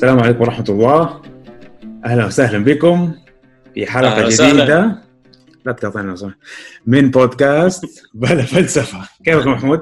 السلام 0.00 0.20
عليكم 0.20 0.40
ورحمة 0.40 0.64
الله. 0.68 1.22
أهلا 2.04 2.26
وسهلا 2.26 2.64
بكم 2.64 3.14
في 3.74 3.86
حلقة 3.86 4.12
أهلا. 4.12 4.28
جديدة. 4.28 5.02
لا 5.64 5.72
تقاطعني 5.72 6.08
لو 6.08 6.16
سمحت. 6.16 6.38
من 6.86 7.10
بودكاست 7.10 7.84
بلا 8.14 8.42
فلسفة. 8.42 9.08
كيفك 9.24 9.46
محمود؟ 9.46 9.80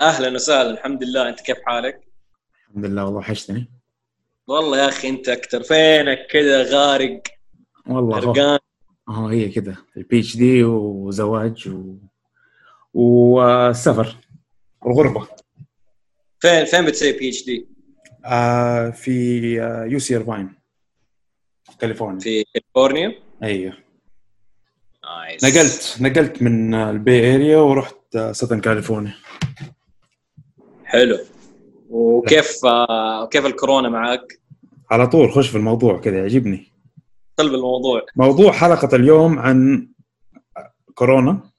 أهلا 0.00 0.34
وسهلا. 0.34 0.70
الحمد 0.70 1.04
لله. 1.04 1.28
أنت 1.28 1.40
كيف 1.40 1.56
حالك؟ 1.66 2.00
الحمد 2.68 2.84
لله 2.84 3.04
والله 3.04 3.18
وحشتني. 3.18 3.70
والله 4.46 4.78
يا 4.78 4.88
أخي 4.88 5.08
أنت 5.08 5.28
أكثر. 5.28 5.62
فينك 5.62 6.26
كذا 6.30 6.62
غارق؟ 6.62 7.22
والله 7.86 8.18
غرقان 8.18 8.58
هو 9.08 9.28
هي 9.28 9.48
كده. 9.48 9.76
ال 9.96 10.20
PhD 10.20 10.64
وزواج 10.64 11.68
و... 11.68 11.94
والسفر. 12.94 14.16
والغربة. 14.82 15.26
فين 16.38 16.64
فين 16.64 16.84
بتسوي 16.84 17.12
PhD؟ 17.12 17.79
آه 18.24 18.90
في 18.90 19.62
آه 19.62 19.84
UC 19.84 20.16
Irvine 20.16 20.54
كاليفورنيا. 21.78 22.20
في 22.20 22.44
كاليفورنيا؟ 22.54 23.14
أيوه. 23.42 23.72
nice. 25.04 25.44
نقلت 25.44 25.96
نقلت 26.00 26.42
من 26.42 26.74
آه، 26.74 26.90
ال 26.90 27.01
Bay 27.01 27.34
Area 27.34 27.58
ورحت 27.58 28.16
آه، 28.16 28.32
Southern 28.32 28.60
California 28.60 29.14
حلو. 30.84 31.18
وكيف 31.90 32.64
آه 32.64 33.26
كيف 33.26 33.46
الكورونا 33.46 33.88
معك؟ 33.88 34.40
على 34.90 35.06
طول 35.06 35.32
خش 35.32 35.48
في 35.48 35.56
الموضوع 35.56 36.00
كده 36.00 36.16
يعجبني. 36.16 36.72
قلب 37.38 37.54
الموضوع. 37.54 38.06
موضوع 38.16 38.52
حلقة 38.52 38.96
اليوم 38.96 39.38
عن 39.38 39.88
كورونا. 40.94 41.50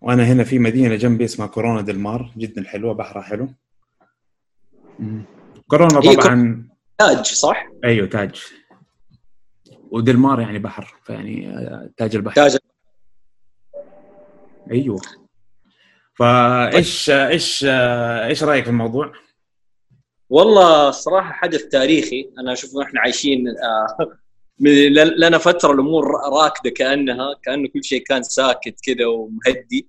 وأنا 0.00 0.24
هنا 0.24 0.44
في 0.44 0.58
مدينة 0.58 0.94
جنبي 0.96 1.24
اسمها 1.24 1.46
كورونا 1.46 1.80
ديل 1.80 1.98
مار 1.98 2.32
جدا 2.36 2.64
حلوة 2.64 2.94
بحرها 2.94 3.22
حلو. 3.22 3.48
مم. 4.98 5.22
كورونا 5.68 6.00
هي 6.10 6.16
طبعا. 6.16 6.68
تاج 6.98 7.26
صح؟ 7.26 7.66
أيوه 7.84 8.06
تاج. 8.06 8.42
وديل 9.90 10.16
مار 10.18 10.40
يعني 10.40 10.58
بحر 10.58 10.94
فيعني 11.04 11.48
آه، 11.48 11.90
تاج 11.96 12.16
البحر. 12.16 12.34
تاج 12.34 12.56
أيوه. 14.70 15.00
فايش 16.14 17.10
إيش 17.10 17.64
إيش 18.28 18.44
رأيك 18.44 18.64
في 18.64 18.70
الموضوع؟ 18.70 19.12
والله 20.30 20.88
الصراحه 20.88 21.32
حدث 21.32 21.62
تاريخي. 21.62 22.30
أنا 22.38 22.52
أشوف 22.52 22.70
إحنا 22.82 23.00
عايشين 23.00 23.48
آه 23.48 24.18
لنا 25.18 25.38
فترة 25.38 25.72
الأمور 25.72 26.04
راكدة 26.32 26.70
كأنها 26.70 27.34
كأنه 27.42 27.68
كل 27.68 27.84
شيء 27.84 28.02
كان 28.02 28.22
ساكت 28.22 28.80
كذا 28.84 29.06
ومهدي. 29.06 29.88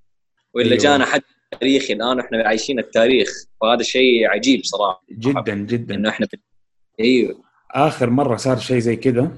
ولا 0.53 0.65
أيوة. 0.65 0.77
جانا 0.77 1.05
حدث 1.05 1.23
تاريخي 1.53 1.93
الآن 1.93 2.19
إحنا 2.19 2.43
عايشين 2.47 2.79
التاريخ 2.79 3.29
وهذا 3.61 3.83
شيء 3.83 4.27
عجيب 4.29 4.61
صراحة 4.63 5.03
جدا 5.11 5.55
جدا 5.55 5.95
إنه 5.95 6.09
إحنا 6.09 6.27
أيوه 6.99 7.41
آخر 7.71 8.09
مرة 8.09 8.35
صار 8.37 8.57
شيء 8.57 8.79
زي 8.79 8.95
كده 8.95 9.31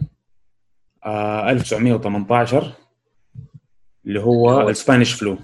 آه 1.06 1.52
1918 1.52 2.72
اللي 4.06 4.20
هو 4.20 4.70
ال 4.70 4.75
Spanish 4.75 5.14
flu 5.14 5.38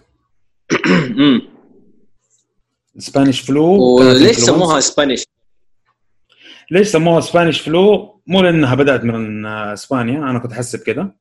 أمم. 0.86 1.42
ال 2.96 3.02
Spanish 3.02 3.42
flu 3.42 3.96
وليش. 4.00 4.38
سموها 4.38 4.78
Spanish؟ 4.78 5.24
ليش 6.72 6.88
سموها 6.88 7.20
سبانيش 7.22 7.62
فلو؟ 7.62 8.20
مو 8.28 8.42
لأنها 8.42 8.76
بدأت 8.76 9.04
من 9.04 9.46
اسبانيا 9.46 10.18
أنا 10.20 10.40
كنت 10.40 10.52
احسب 10.52 10.80
كده 10.84 11.16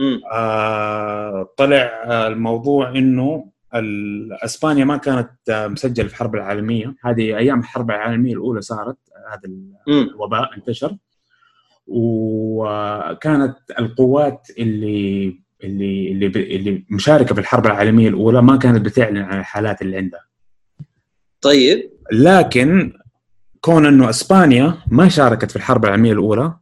أمم. 0.00 0.20
آه 0.32 1.54
طلع 1.56 2.04
الموضوع 2.26 2.88
إنه 2.90 3.50
اسبانيا 4.44 4.84
ما 4.84 4.96
كانت 4.96 5.30
آه، 5.50 5.66
مسجلة 5.66 6.06
في 6.06 6.12
الحرب 6.14 6.34
العالمية. 6.34 6.94
هذه 7.04 7.36
أيام 7.36 7.60
الحرب 7.60 7.90
العالمية 7.90 8.32
الأولى 8.32 8.60
صارت 8.60 8.96
هذا. 9.32 9.52
الوباء 9.88 10.56
انتشر. 10.56 10.96
وكانت 11.86 13.56
القوات 13.78 14.48
اللي 14.58 15.40
اللي 15.64 16.12
اللي 16.12 16.26
اللي 16.26 16.84
مشاركة 16.90 17.34
في 17.34 17.40
الحرب 17.40 17.66
العالمية 17.66 18.08
الأولى 18.08 18.42
ما 18.42 18.56
كانت 18.56 18.84
بتعلن 18.84 19.16
عن 19.16 19.38
الحالات 19.38 19.82
اللي 19.82 19.96
عندها. 19.96 20.24
طيب. 21.40 21.90
لكن 22.12 22.92
كون 23.60 23.86
إنه 23.86 24.10
أسبانيا 24.10 24.74
ما 24.90 25.08
شاركت 25.08 25.50
في 25.50 25.56
الحرب 25.56 25.84
العالمية 25.84 26.12
الأولى 26.12 26.54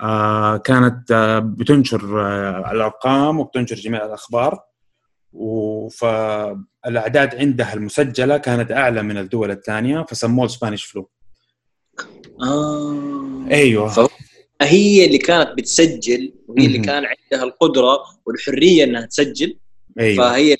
آه 0.00 0.56
كانت 0.56 1.10
آه 1.12 1.38
بتنشر 1.38 2.26
آه 2.26 2.72
الأرقام 2.72 3.40
وبتنشر 3.40 3.76
جميع 3.76 4.06
الأخبار. 4.06 4.60
فالاعداد 5.90 7.34
عندها 7.34 7.74
المسجلة 7.74 8.36
كانت 8.36 8.72
أعلى 8.72 9.02
من 9.02 9.18
الدول 9.18 9.50
الثانية 9.50 10.06
فسموه 10.08 10.46
سبانيش 10.46 10.84
فلو 10.84 11.10
آه. 12.42 13.46
أيوه 13.50 14.08
هي 14.62 15.06
اللي 15.06 15.18
كانت 15.18 15.48
بتسجل 15.58 16.34
وهي 16.48 16.66
اللي. 16.66 16.78
كان 16.78 17.04
عندها 17.04 17.46
القدرة 17.46 17.98
والحرية 18.26 18.84
إنها 18.84 19.06
تسجل 19.06 19.58
أيوه 20.00 20.30
فهي 20.30 20.56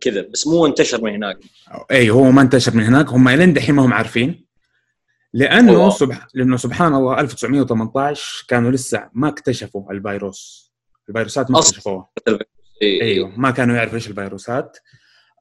كذا 0.00 0.22
بس 0.32 0.46
مو 0.46 0.66
انتشر 0.66 1.04
من 1.04 1.14
هناك 1.14 1.38
أي 1.90 2.10
هو 2.10 2.30
ما 2.30 2.42
انتشر 2.42 2.76
من 2.76 2.84
هناك 2.84 3.08
هم 3.08 3.28
لين 3.28 3.52
دحين 3.52 3.74
ما 3.74 3.84
هم 3.84 3.92
عارفين 3.92 4.46
لأنه. 5.34 5.90
سبح... 5.90 6.26
لأنه 6.34 6.56
سبحان 6.56 6.94
الله 6.94 7.20
1918 7.20 8.44
كانوا 8.48 8.70
لسه 8.70 9.10
ما 9.12 9.28
اكتشفوا 9.28 9.92
الفيروس 9.92 10.72
الفيروسات 11.08 11.50
ما. 11.50 11.58
اكتشفوها. 11.58 12.08
أيوه 12.82 13.32
ما 13.40 13.50
كانوا 13.50 13.76
يعرفوا 13.76 13.94
إيش 13.94 14.08
الفيروسات. 14.08 14.78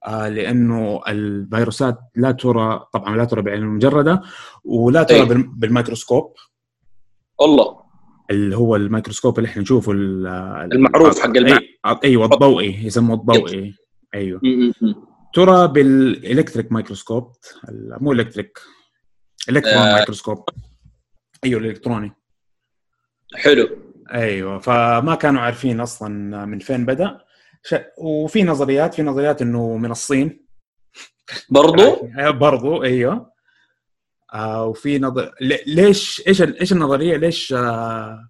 آه 0.08 0.30
لأنه 0.30 1.02
الفيروسات 1.08 2.00
لا 2.16 2.32
ترى 2.32 2.86
طبعا 2.94 3.18
لا 3.18 3.26
ترى 3.26 3.42
بعين 3.42 3.62
المجرده 3.64 4.22
ولا 4.64 5.04
ترى. 5.04 5.26
بال- 5.26 5.48
بالميكروسكوب. 5.48 6.34
والله 7.40 7.82
اللي 8.32 8.58
هو 8.58 8.76
الميكروسكوب 8.76 9.38
اللي 9.40 9.48
إحنا 9.50 9.62
نشوفه 9.62 9.92
ال- 9.92 10.28
المعروف 10.74 11.20
حق 11.20 11.34
أي- 11.34 11.98
أيوه 12.04 12.26
الضوئي 12.26 12.86
يسموه 12.86 13.16
الضوئي 13.18 13.74
أيوه. 14.14 14.42
ترى 15.34 15.68
بال 15.68 15.88
electric 15.88 16.72
microscope 16.72 17.32
مو 17.74 18.12
electric 18.12 18.60
electron 19.50 19.76
آه. 19.78 19.94
مايكروسكوب. 19.96 20.50
أيوه 21.44 21.62
الإلكتروني. 21.62 22.12
حلو. 23.36 23.68
أيوه 24.14 24.60
فما 24.60 25.16
كانوا 25.16 25.42
عارفين 25.42 25.80
أصلا 25.80 26.46
من 26.46 26.60
فين 26.60 26.86
بدأ. 26.86 27.20
ش... 27.64 27.76
وفي 27.98 28.44
نظريات 28.44 28.94
في 28.94 29.02
نظريات 29.04 29.42
إنه 29.42 29.78
من 29.78 29.92
الصين. 29.92 30.46
برضو؟ 31.50 32.10
آه، 32.20 32.30
برضو 32.30 32.84
إيوه. 32.84 33.32
آه 34.34 34.66
وفي 34.66 35.00
نظر 35.00 35.32
ليش 35.68 36.24
إيش 36.28 36.42
إيش 36.42 36.72
النظرية؟ 36.72 37.18
ليش 37.18 37.54
آه 37.54 38.30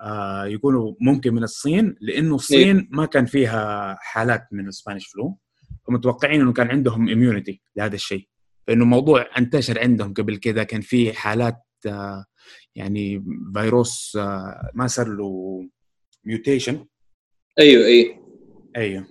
آه 0.00 0.46
يقولوا 0.46 0.94
ممكن 1.00 1.34
من 1.34 1.42
الصين؟ 1.42 1.96
لأنه 2.00 2.34
الصين 2.34 2.88
ما 2.90 3.06
كان 3.06 3.26
فيها 3.26 3.96
حالات 4.00 4.48
من 4.52 4.68
ال 4.68 4.73
Spanish 4.73 5.06
flu 5.06 5.38
فمتوقعين 5.86 6.40
إنه 6.40 6.52
كان 6.52 6.70
عندهم 6.70 7.08
immunity 7.08 7.62
لهذا 7.76 7.94
الشيء. 7.94 8.28
فإنه 8.66 8.82
الموضوع 8.82 9.26
انتشر 9.38 9.80
عندهم 9.80 10.14
قبل 10.14 10.36
كذا 10.36 10.62
كان 10.62 10.80
في 10.80 11.12
حالات 11.12 11.62
آه 11.86 12.24
يعني 12.74 13.24
فيروس 13.54 14.16
آه 14.16 14.70
ما 14.74 14.86
صار 14.86 15.08
له 15.08 15.60
mutation 16.24 16.86
أيوه 17.58 17.86
أيوه. 17.86 18.17
أيوه. 18.78 19.04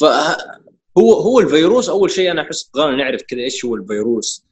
فهو 0.00 1.12
هو 1.12 1.40
الفيروس 1.40 1.88
أول 1.88 2.10
شيء 2.10 2.30
أنا 2.30 2.42
أحس 2.42 2.70
بغانا 2.74 2.96
نعرف 2.96 3.22
كذا 3.22 3.40
إيش 3.40 3.64
هو 3.64 3.74
الفيروس. 3.74 4.44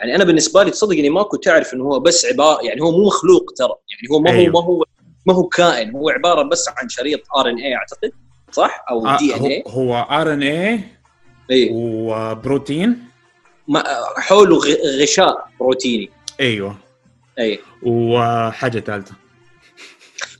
يعني 0.00 0.14
أنا 0.16 0.24
بالنسبة 0.24 0.62
لي 0.62 0.70
تصدق 0.70 0.92
إني 0.92 1.10
ما 1.10 1.22
كنت 1.22 1.48
اعرف 1.48 1.74
إنه 1.74 1.84
هو 1.84 2.00
بس 2.00 2.24
عباره 2.26 2.64
يعني 2.64 2.80
هو 2.80 2.90
مو 2.90 3.06
مخلوق 3.06 3.52
ترى. 3.56 3.68
يعني 3.68 4.08
هو 4.12 4.20
ما 4.20 4.30
هو 4.30 4.34
أيوه. 4.40 4.52
ما 4.52 4.60
هو 4.60 4.84
ما 5.26 5.34
هو 5.34 5.48
كائن. 5.48 5.90
هو 5.96 6.08
عبارة 6.10 6.42
بس 6.42 6.68
عن 6.76 6.88
شريط 6.88 7.20
RNA 7.36 7.74
أعتقد. 7.74 8.12
صح؟ 8.52 8.84
أو 8.90 9.06
آه 9.06 9.18
DN 9.18 9.40
هو, 9.40 9.46
A 9.46 9.64
هو 9.66 9.94
RNA 10.10 10.80
اي 11.50 11.68
وبروتين؟ 11.72 12.98
حوله 14.16 14.56
غ- 14.58 15.02
غشاء 15.02 15.48
بروتيني. 15.60 16.10
أيوه. 16.40 16.78
اي 17.38 17.58
وحاجة 17.82 18.80
ثالثة. 18.80 19.14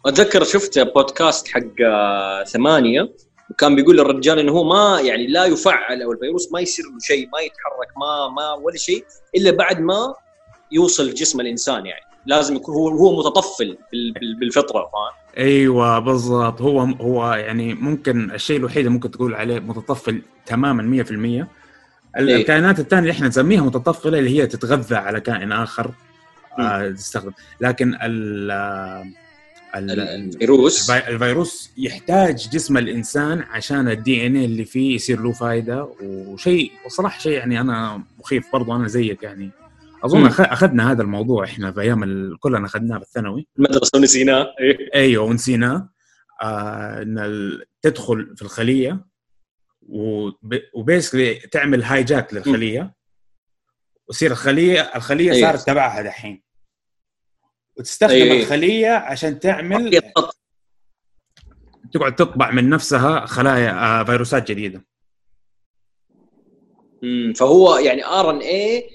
أتذكر 0.07 0.45
شفت 0.45 0.79
بودكاست 0.79 1.49
حق 1.49 1.61
آه، 1.87 2.45
ثمانية. 2.45 3.13
وكان 3.51 3.77
بيقول 3.77 4.01
الرجال 4.01 4.39
إنه 4.39 4.53
هو 4.53 4.65
ما 4.65 5.01
يعني 5.01 5.27
لا 5.27 5.45
يفعل 5.45 6.03
أو 6.03 6.13
الفيروس 6.13 6.53
ما 6.53 6.61
يصير 6.61 6.85
له 6.85 6.99
شيء 7.01 7.29
ما 7.33 7.39
يتحرك 7.41 7.97
ما 8.01 8.29
ما 8.29 8.53
ولا 8.53 8.77
شيء 8.77 9.05
إلا 9.37 9.51
بعد 9.51 9.81
ما 9.81 10.15
يوصل 10.73 11.15
جسم 11.15 11.41
الإنسان 11.41 11.87
يعني. 11.87 12.05
لازم 12.27 12.57
يكون 12.57 12.75
هو 12.75 12.89
هو 12.89 13.19
متطفل 13.19 13.79
بال- 13.93 14.13
بال- 14.13 14.35
بالفطرة 14.39 14.81
فاهم؟ 14.81 15.45
أيوه 15.47 15.99
بالضبط. 15.99 16.63
هو 16.63 16.81
هو 16.81 17.33
يعني 17.35 17.75
ممكن 17.75 18.31
الشيء 18.31 18.57
الوحيد 18.57 18.79
اللي 18.79 18.91
ممكن 18.91 19.11
تقول 19.11 19.35
عليه 19.35 19.59
متطفل 19.59 20.23
تماما 20.47 20.83
100% 20.83 21.11
ال- 21.11 21.49
إيه. 22.29 22.37
الكائنات 22.37 22.79
الثانية 22.79 23.01
اللي 23.03 23.13
إحنا 23.13 23.29
نسميها 23.29 23.63
متطفلة 23.63 24.19
اللي 24.19 24.31
هي 24.43 24.47
تتغذى 24.47 24.97
على 24.97 25.21
كائن 25.21 25.53
آخر 25.53 25.91
آه 26.59 26.89
تستخدم. 26.91 27.33
لكن 27.61 27.99
ال- 28.03 29.13
الفيروس. 29.75 30.91
الفي- 30.91 31.09
الفيروس 31.09 31.71
يحتاج 31.79 32.49
جسم 32.53 32.77
الإنسان 32.77 33.39
عشان 33.43 33.89
ال 33.89 34.27
DN 34.27 34.37
اللي 34.37 34.65
فيه 34.65 34.95
يصير 34.95 35.21
له 35.21 35.33
فائده 35.33 35.89
وشيء 36.03 36.73
وصراحة 36.87 37.19
شيء 37.21 37.33
يعني 37.33 37.61
أنا 37.61 38.03
مخيف 38.19 38.53
برضو 38.53 38.77
أنا 38.77 38.89
زيك 38.89 39.23
يعني. 39.23 39.51
أظن 40.05 40.21
مم. 40.21 40.27
أخذنا 40.27 40.91
هذا 40.93 41.03
الموضوع 41.03 41.45
إحنا 41.45 41.73
في 41.73 41.81
أيام 41.81 42.03
ال- 42.03 42.39
كلنا 42.41 42.67
أخذناه 42.67 42.99
بالثانوي 42.99 43.47
المدرسة 43.59 43.99
ونسيناه. 43.99 44.47
إيه. 44.61 44.79
أيوه 44.95 45.25
ونسيناه. 45.25 45.89
آه 46.43 47.03
إن 47.03 47.19
ال- 47.19 47.65
تدخل 47.83 48.33
في 48.37 48.43
الخلية 48.43 49.07
وبيسكلي 50.75 51.35
تعمل 51.35 51.83
هايجاك 51.83 52.35
للخلية. 52.35 52.95
وتصير 54.09 54.31
الخليه 54.31 54.81
الخلية 54.97 55.33
أيوة. 55.33 55.51
صارت 55.51 55.67
تبعها 55.67 56.03
دحين. 56.03 56.43
وتستخدم 57.79 58.13
أيوة. 58.15 58.37
الخلية 58.43 58.89
عشان 58.91 59.39
تعمل 59.41 60.01
تقعد 61.93 62.15
تطبع 62.17 62.51
من 62.51 62.69
نفسها 62.71 63.27
خلايا 63.27 63.71
آه 64.01 64.05
فيروسات 64.05 64.51
جديدة. 64.51 64.87
مم، 67.03 67.33
فهو 67.37 67.77
يعني 67.77 68.05
RNA 68.07 68.91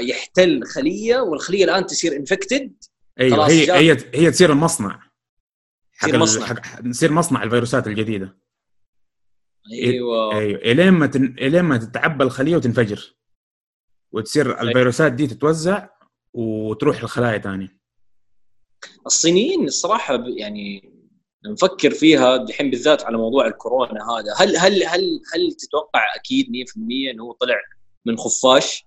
يحتل 0.00 0.64
خلية 0.64 1.16
والخلية 1.20 1.64
الآن 1.64 1.86
تصير 1.86 2.16
infected 2.16 2.72
أيوه 3.20 3.36
خلاص 3.36 3.50
هي 3.50 3.66
جاب- 3.66 3.76
هي 3.76 3.96
هي 4.14 4.30
تصير 4.30 4.52
المصنع. 4.52 5.10
حق 5.92 6.08
مصنع. 6.14 6.46
حق 6.46 6.80
تصير 6.90 7.12
مصنع 7.12 7.42
الفيروسات 7.42 7.86
الجديدة. 7.86 8.38
أيوه. 9.72 10.38
أيوه 10.38 10.58
إلين 10.60 10.90
ما 10.90 11.06
تن... 11.06 11.24
إلين 11.24 11.62
ما 11.62 11.76
تتعبى 11.76 12.24
الخلية 12.24 12.56
وتنفجر. 12.56 13.16
وتصير 14.12 14.60
الفيروسات 14.60 15.12
دي 15.12 15.26
تتوزع 15.26 15.88
وتروح 16.34 17.04
لخلايا 17.04 17.38
ثانية 17.38 17.79
الصينيين 19.06 19.64
الصراحة 19.64 20.24
يعني 20.26 20.92
نفكر 21.46 21.90
فيها 21.90 22.36
دحين 22.36 22.70
بالذات 22.70 23.04
على 23.04 23.16
موضوع 23.16 23.46
الكورونا 23.46 24.10
هذا. 24.10 24.34
هل 24.36 24.56
هل 24.56 24.84
هل 24.84 25.20
هل 25.34 25.52
تتوقع 25.52 26.14
أكيد 26.16 26.46
100% 26.46 27.10
إنه 27.10 27.24
هو 27.24 27.32
طلع 27.32 27.56
من 28.06 28.18
خفاش؟ 28.18 28.86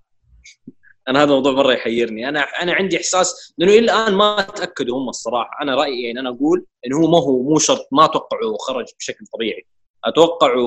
أنا 1.07 1.19
هذا 1.19 1.29
الموضوع 1.29 1.51
مرة 1.51 1.73
يحيرني. 1.73 2.29
أنا 2.29 2.39
أنا 2.41 2.73
عندي 2.73 2.97
إحساس 2.97 3.53
لأنه 3.57 3.71
إلى 3.71 3.79
الآن 3.79 4.13
ما 4.13 4.41
تاكدوا 4.55 4.97
هم 4.97 5.09
الصراحة. 5.09 5.49
أنا 5.61 5.75
رأيي 5.75 6.03
يعني 6.03 6.19
أنا 6.19 6.29
أقول 6.29 6.65
إنه 6.87 6.97
هو 6.97 7.11
ما 7.11 7.17
هو 7.17 7.43
مو 7.43 7.59
شرط. 7.59 7.87
ما 7.91 8.05
اتوقعه 8.05 8.57
خرج 8.59 8.85
بشكل 8.99 9.25
طبيعي. 9.33 9.65
اتوقعه 10.05 10.65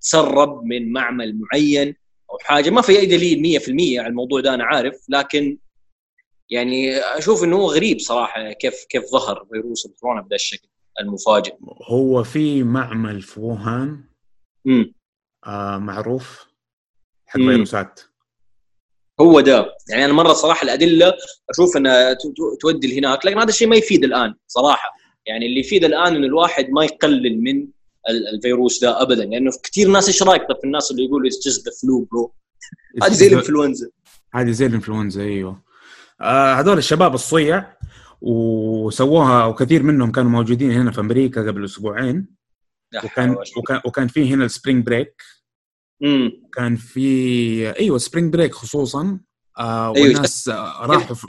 تسرب 0.00 0.64
من 0.64 0.92
معمل 0.92 1.38
معين 1.40 1.96
أو 2.30 2.38
حاجة. 2.38 2.70
ما 2.70 2.82
في 2.82 2.98
أي 2.98 3.06
دليل 3.06 3.60
100% 3.60 3.98
على 3.98 4.06
الموضوع 4.06 4.40
ده 4.40 4.54
أنا 4.54 4.64
عارف. 4.64 5.04
لكن 5.08 5.58
يعني 6.50 6.96
أشوف 6.98 7.44
إنه 7.44 7.56
هو 7.56 7.66
غريب 7.72 7.98
صراحة 7.98 8.52
كيف 8.52 8.84
كيف 8.88 9.04
ظهر 9.04 9.46
فيروس 9.52 9.86
الكورونا 9.86 10.20
بهذا 10.20 10.34
الشكل 10.34 10.68
المفاجئ. 11.00 11.54
هو 11.90 12.22
في 12.24 12.62
معمل 12.62 13.22
في 13.22 13.40
ووهان 13.40 14.04
امم 14.66 14.94
آه 15.46 15.78
معروف 15.78 16.46
حق 17.26 17.40
مم. 17.40 17.50
فيروسات. 17.50 18.00
هو 19.20 19.40
ده. 19.40 19.74
يعني 19.90 20.04
أنا 20.04 20.12
مرة 20.12 20.32
صراحة 20.32 20.64
الأدلة 20.64 21.12
أشوف 21.50 21.76
إنها 21.76 22.16
تودي 22.60 22.94
لهناك 22.94 23.26
لكن 23.26 23.38
هذا 23.38 23.48
الشيء 23.48 23.68
ما 23.68 23.76
يفيد 23.76 24.04
الآن 24.04 24.34
صراحة. 24.46 24.88
يعني 25.26 25.46
اللي 25.46 25.60
يفيد 25.60 25.84
الآن 25.84 26.16
إنه 26.16 26.26
الواحد 26.26 26.70
ما 26.70 26.84
يقلل 26.84 27.40
من 27.42 27.68
ال- 28.10 28.28
الفيروس 28.34 28.80
ده 28.80 29.02
ابدا. 29.02 29.24
لأنه 29.24 29.50
كثير 29.62 29.88
ناس 29.88 30.06
إيش 30.08 30.22
رأيك؟ 30.22 30.42
طب 30.48 30.56
في 30.60 30.64
الناس 30.66 30.90
اللي 30.90 31.04
يقولوا 31.04 31.28
it's 31.28 31.48
just 31.48 31.64
the 31.68 31.72
flu 31.82 32.08
bro 32.12 32.34
هذه 33.02 33.12
زي 33.12 33.26
الإنفلونزا. 33.26 33.90
هذه 34.34 34.50
زي 34.50 34.66
الإنفلونزا 34.66 35.22
أيوه. 35.22 35.62
هذول 36.22 36.78
الشباب 36.78 37.14
الصيع 37.14 37.76
وسووها 38.20 39.44
وكثير 39.44 39.82
منهم 39.82 40.12
كانوا 40.12 40.30
موجودين 40.30 40.72
هنا 40.72 40.90
في 40.90 41.00
أمريكا 41.00 41.40
قبل 41.46 41.64
أسبوعين. 41.64 42.40
وكان 43.04 43.36
وكان 43.56 43.80
وكان 43.84 44.08
في 44.08 44.34
هنا 44.34 44.44
ال 44.44 44.50
spring 44.50 44.86
break 44.86 45.22
كان 46.52 46.76
في 46.76 47.76
أيوه 47.78 47.98
spring 47.98 48.32
break 48.32 48.54
خصوصا. 48.54 49.20
آه 49.58 49.94
أيوة. 49.96 50.08
والناس 50.08 50.48
آه 50.48 50.86
راحوا 50.86 51.14
في. 51.14 51.26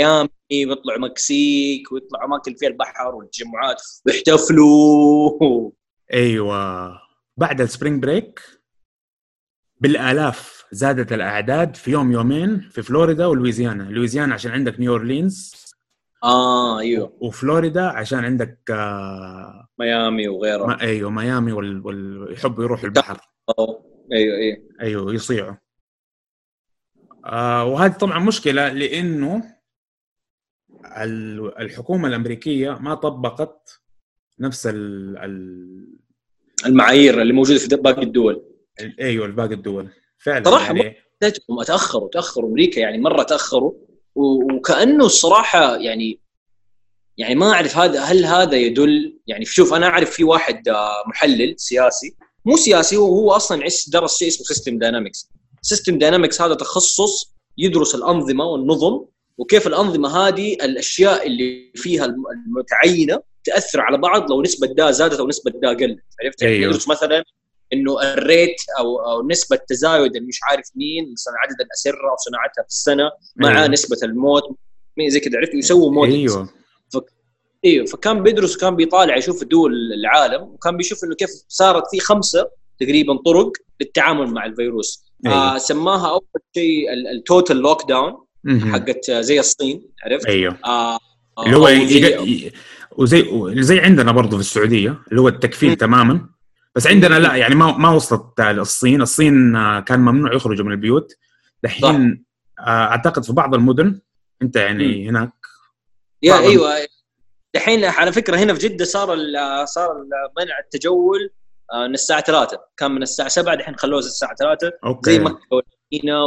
ميامي 0.00 0.28
ويطلعوا 0.52 0.98
مكسيك 0.98 1.92
ويطلعوا 1.92 2.24
أماكن 2.24 2.54
فيها 2.54 2.68
البحر 2.68 3.14
والتجمعات 3.14 3.82
ويحتفلوا 4.06 5.70
أيوه. 6.12 6.92
بعد 7.36 7.60
ال 7.60 7.66
spring 7.66 8.02
break 8.02 8.40
بالآلاف 9.80 10.59
زادت 10.72 11.12
الأعداد 11.12 11.76
في 11.76 11.90
يوم 11.90 12.12
يومين 12.12 12.60
في 12.60 12.82
فلوريدا 12.82 13.26
ولويزيانا. 13.26 13.82
لويزيانا 13.82 14.34
عشان 14.34 14.50
عندك 14.50 14.80
نيو 14.80 14.92
أورلينز. 14.92 15.54
آه 16.24 16.78
أيوه. 16.80 17.16
وفلوريدا 17.20 17.82
عشان 17.82 18.18
عندك 18.18 18.70
آه 18.70 19.68
ميامي 19.78 20.28
وغيره. 20.28 20.66
ما 20.66 20.80
أيوه 20.80 21.10
ميامي 21.10 21.52
وال... 21.52 21.86
وال... 21.86 22.32
يحبوا 22.32 22.64
يروحوا 22.64 22.84
البحر. 22.84 23.20
أوه. 23.58 23.84
أيوه 24.12 24.36
أيوه. 24.36 24.58
أيوه 24.80 25.14
يصيعوا 25.14 25.54
آه 27.26 27.64
وهذه 27.64 27.92
طبعا 27.92 28.18
مشكلة 28.18 28.68
لأنه 28.68 29.42
ال- 30.84 31.58
الحكومة 31.58 32.08
الأمريكية 32.08 32.70
ما 32.70 32.94
طبقت 32.94 33.82
نفس 34.40 34.66
ال... 34.66 35.18
ال... 35.18 35.98
المعايير 36.66 37.22
اللي 37.22 37.32
موجودة 37.32 37.58
في 37.58 37.76
باقي 37.76 38.02
الدول. 38.02 38.44
ال- 38.80 39.00
أيوه 39.00 39.26
باقي 39.26 39.54
الدول. 39.54 39.88
فعلا 40.24 40.44
صراحة 40.44 40.74
يعني. 40.76 40.96
تاخروا 41.66 42.08
تأخروا. 42.08 42.48
أمريكا 42.50 42.80
يعني 42.80 42.98
مرة 42.98 43.22
تأخروا. 43.22 43.72
وكأنه 44.14 45.06
الصراحة 45.06 45.76
يعني 45.76 46.20
يعني 47.18 47.34
ما 47.34 47.52
أعرف 47.52 47.76
هذا 47.76 48.00
هل 48.00 48.24
هذا 48.24 48.56
يدل؟ 48.56 49.20
يعني 49.26 49.44
شوف 49.44 49.74
أنا 49.74 49.86
أعرف 49.86 50.10
في 50.10 50.24
واحد 50.24 50.68
آه، 50.68 50.92
محلل 51.06 51.54
سياسي. 51.58 52.16
مو 52.44 52.56
سياسي 52.56 52.96
هو 52.96 53.06
هو 53.06 53.32
أصلا 53.32 53.62
درس 53.92 54.18
شيء 54.18 54.28
اسمه 54.28 54.44
system 54.46 54.78
dynamics 54.78 55.30
system 55.62 55.98
dynamics 55.98 56.42
هذا 56.42 56.54
تخصص 56.54 57.34
يدرس 57.58 57.94
الأنظمة 57.94 58.44
والنظم 58.44 59.04
وكيف 59.38 59.66
الأنظمة 59.66 60.08
هذه 60.28 60.52
الأشياء 60.54 61.26
اللي 61.26 61.72
فيها 61.74 62.04
الم- 62.04 62.24
المتعينة 62.46 63.22
تأثر 63.44 63.80
على 63.80 63.98
بعض 63.98 64.30
لو 64.30 64.42
نسبة 64.42 64.66
دا 64.66 64.90
زادت 64.90 65.20
أو 65.20 65.28
نسبة 65.28 65.50
دا 65.50 65.68
قلت. 65.68 65.98
عرفت؟ 66.24 66.42
يعني 66.42 66.54
أيوه. 66.54 66.70
يدرس 66.70 66.88
مثلا 66.88 67.24
إنه 67.72 68.02
ال 68.02 68.13
rate 68.13 68.56
أو 68.78 68.98
أو 68.98 69.28
نسبة 69.28 69.58
تزايد 69.68 70.16
مش 70.16 70.40
عارف 70.42 70.66
مين 70.74 71.12
مثلا 71.12 71.34
عدد 71.42 71.60
الأسرة 71.60 72.12
وصناعتها 72.12 72.62
في 72.62 72.68
السنة 72.68 73.10
مع 73.36 73.58
أيوه. 73.58 73.68
نسبة 73.68 73.96
الموت 74.02 74.42
مين 74.96 75.10
زي 75.10 75.20
كذا 75.20 75.38
عرفت 75.38 75.54
يسووا 75.54 75.92
موديل 75.92 76.14
أيوه 76.14 76.48
أيوه 77.64 77.86
فكان 77.86 78.22
بيدرس 78.22 78.56
وكان 78.56 78.76
بيطالع 78.76 79.16
يشوف 79.16 79.44
دول 79.44 79.72
العالم 79.92 80.42
وكان 80.42 80.76
بيشوف 80.76 81.04
إنه 81.04 81.14
كيف 81.14 81.30
صارت 81.48 81.82
في 81.90 82.00
خمسة 82.00 82.50
تقريبا 82.80 83.16
طرق 83.16 83.52
للتعامل 83.80 84.26
مع 84.26 84.46
الفيروس 84.46 85.04
أيوه. 85.26 85.54
آه 85.54 85.58
سماها 85.58 86.10
أول 86.10 86.22
شيء 86.54 86.92
ال 86.92 87.56
total 87.56 87.88
lockdown. 87.88 88.12
حقت 88.48 89.10
آه، 89.10 89.20
زي 89.20 89.40
الصين 89.40 89.82
عرفت؟ 90.04 90.26
أيوه 90.26 90.58
آه 90.64 90.98
آه، 91.38 91.44
اللي 91.46 91.56
هو 91.56 91.68
وزي 92.96 93.24
زي 93.62 93.80
عندنا 93.80 94.12
برضه 94.12 94.36
في 94.36 94.40
السعودية 94.42 94.98
اللي 95.10 95.20
هو 95.20 95.28
التكفيل. 95.28 95.76
تماما 95.76 96.28
بس 96.76 96.86
عندنا 96.86 97.18
لا 97.18 97.34
يعني 97.34 97.54
ما 97.54 97.76
ما 97.78 97.90
وصلت 97.90 98.40
الصين. 98.40 99.02
الصين 99.02 99.56
آه، 99.56 99.80
كان 99.80 100.00
ممنوع 100.00 100.34
يخرجوا 100.34 100.66
من 100.66 100.72
البيوت. 100.72 101.12
دحين 101.62 102.24
آه، 102.58 102.62
أعتقد 102.62 103.24
في 103.24 103.32
بعض 103.32 103.54
المدن 103.54 104.00
أنت 104.42 104.56
يعني 104.56 105.08
هناك 105.08 105.32
يا 106.22 106.38
أيوه. 106.38 106.74
دحين 107.54 107.84
على 107.84 108.12
فكرة 108.12 108.36
هنا 108.36 108.54
في 108.54 108.68
جدة 108.68 108.84
صار 108.84 109.14
ال- 109.14 109.68
صار 109.68 109.92
ال- 109.92 110.08
منع 110.44 110.58
التجول 110.64 111.30
آه، 111.72 111.86
من 111.86 111.94
الساعة 111.94 112.20
3 112.20 112.58
كان 112.76 112.90
من 112.90 113.02
الساعة 113.02 113.28
7 113.28 113.54
دحين 113.54 113.76
خلوه 113.76 113.98
الساعة 113.98 114.34
3 114.34 114.70
أوكي. 114.84 115.10
زي 115.10 115.18
مكه 115.18 115.38
والمدينه 115.52 116.24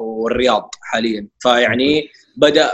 والرياض 0.00 0.70
حاليا. 0.82 1.28
فيعني 1.40 2.08
بدأ 2.36 2.70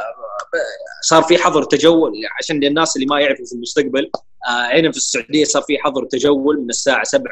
صار 1.02 1.22
في 1.22 1.38
حظر 1.38 1.62
تجول 1.64 2.12
عشان 2.38 2.64
الناس 2.64 2.96
اللي 2.96 3.06
ما 3.06 3.20
يعرفوا 3.20 3.44
في 3.46 3.52
المستقبل. 3.52 4.10
هنا 4.48 4.90
في 4.90 4.96
السعودية 4.96 5.44
صار 5.44 5.62
في 5.62 5.78
حظر 5.78 6.04
تجول 6.04 6.60
من 6.62 6.68
الساعة 6.70 7.04
7 7.04 7.24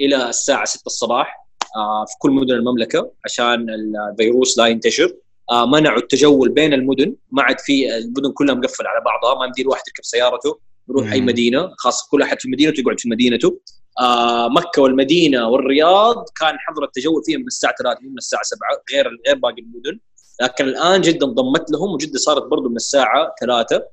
إلى 0.00 0.28
الساعة 0.28 0.64
6 0.64 0.86
الصباح 0.86 1.44
آه، 1.76 2.04
في 2.04 2.14
كل 2.18 2.30
مدن 2.30 2.54
المملكة 2.54 3.12
عشان 3.24 3.66
الفيروس 3.70 4.58
لا 4.58 4.66
ينتشر. 4.66 5.12
آه، 5.50 5.66
منعوا 5.66 5.98
التجول 5.98 6.48
بين 6.48 6.72
المدن 6.72 7.14
ما 7.30 7.42
عاد 7.42 7.60
في 7.60 7.96
المدن 7.96 8.32
كلها 8.32 8.54
مقفلة 8.54 8.88
على 8.88 9.04
بعضها 9.04 9.38
ما 9.38 9.46
يمدي 9.46 9.62
الواحد 9.62 9.82
يركب 9.88 10.04
سيارته 10.04 10.58
يروح 10.90 11.12
أي. 11.12 11.20
مدينة 11.20 11.70
خاصة 11.78 12.08
كل 12.10 12.22
أحد 12.22 12.40
في 12.40 12.48
مدينته 12.48 12.80
يقعد 12.80 13.00
في 13.00 13.08
مدينته. 13.08 13.60
آه 14.00 14.48
مكة 14.48 14.82
والمدينة 14.82 15.48
والرياض 15.48 16.24
كان 16.40 16.54
حظر 16.58 16.84
التجول 16.84 17.22
فيها 17.26 17.38
من 17.38 17.46
الساعة 17.46 17.74
3 17.78 18.00
مو 18.02 18.10
من 18.10 18.18
الساعة 18.18 18.42
7 18.42 18.68
غير 18.92 19.08
غير 19.26 19.36
باقي 19.36 19.62
المدن. 19.62 20.00
لكن 20.42 20.64
الآن 20.64 21.00
جده 21.00 21.26
انضمت 21.26 21.70
لهم 21.70 21.90
وجده 21.94 22.18
صارت 22.18 22.42
برضو 22.42 22.68
من 22.68 22.76
الساعة 22.76 23.34
3 23.40 23.76
آه 23.76 23.88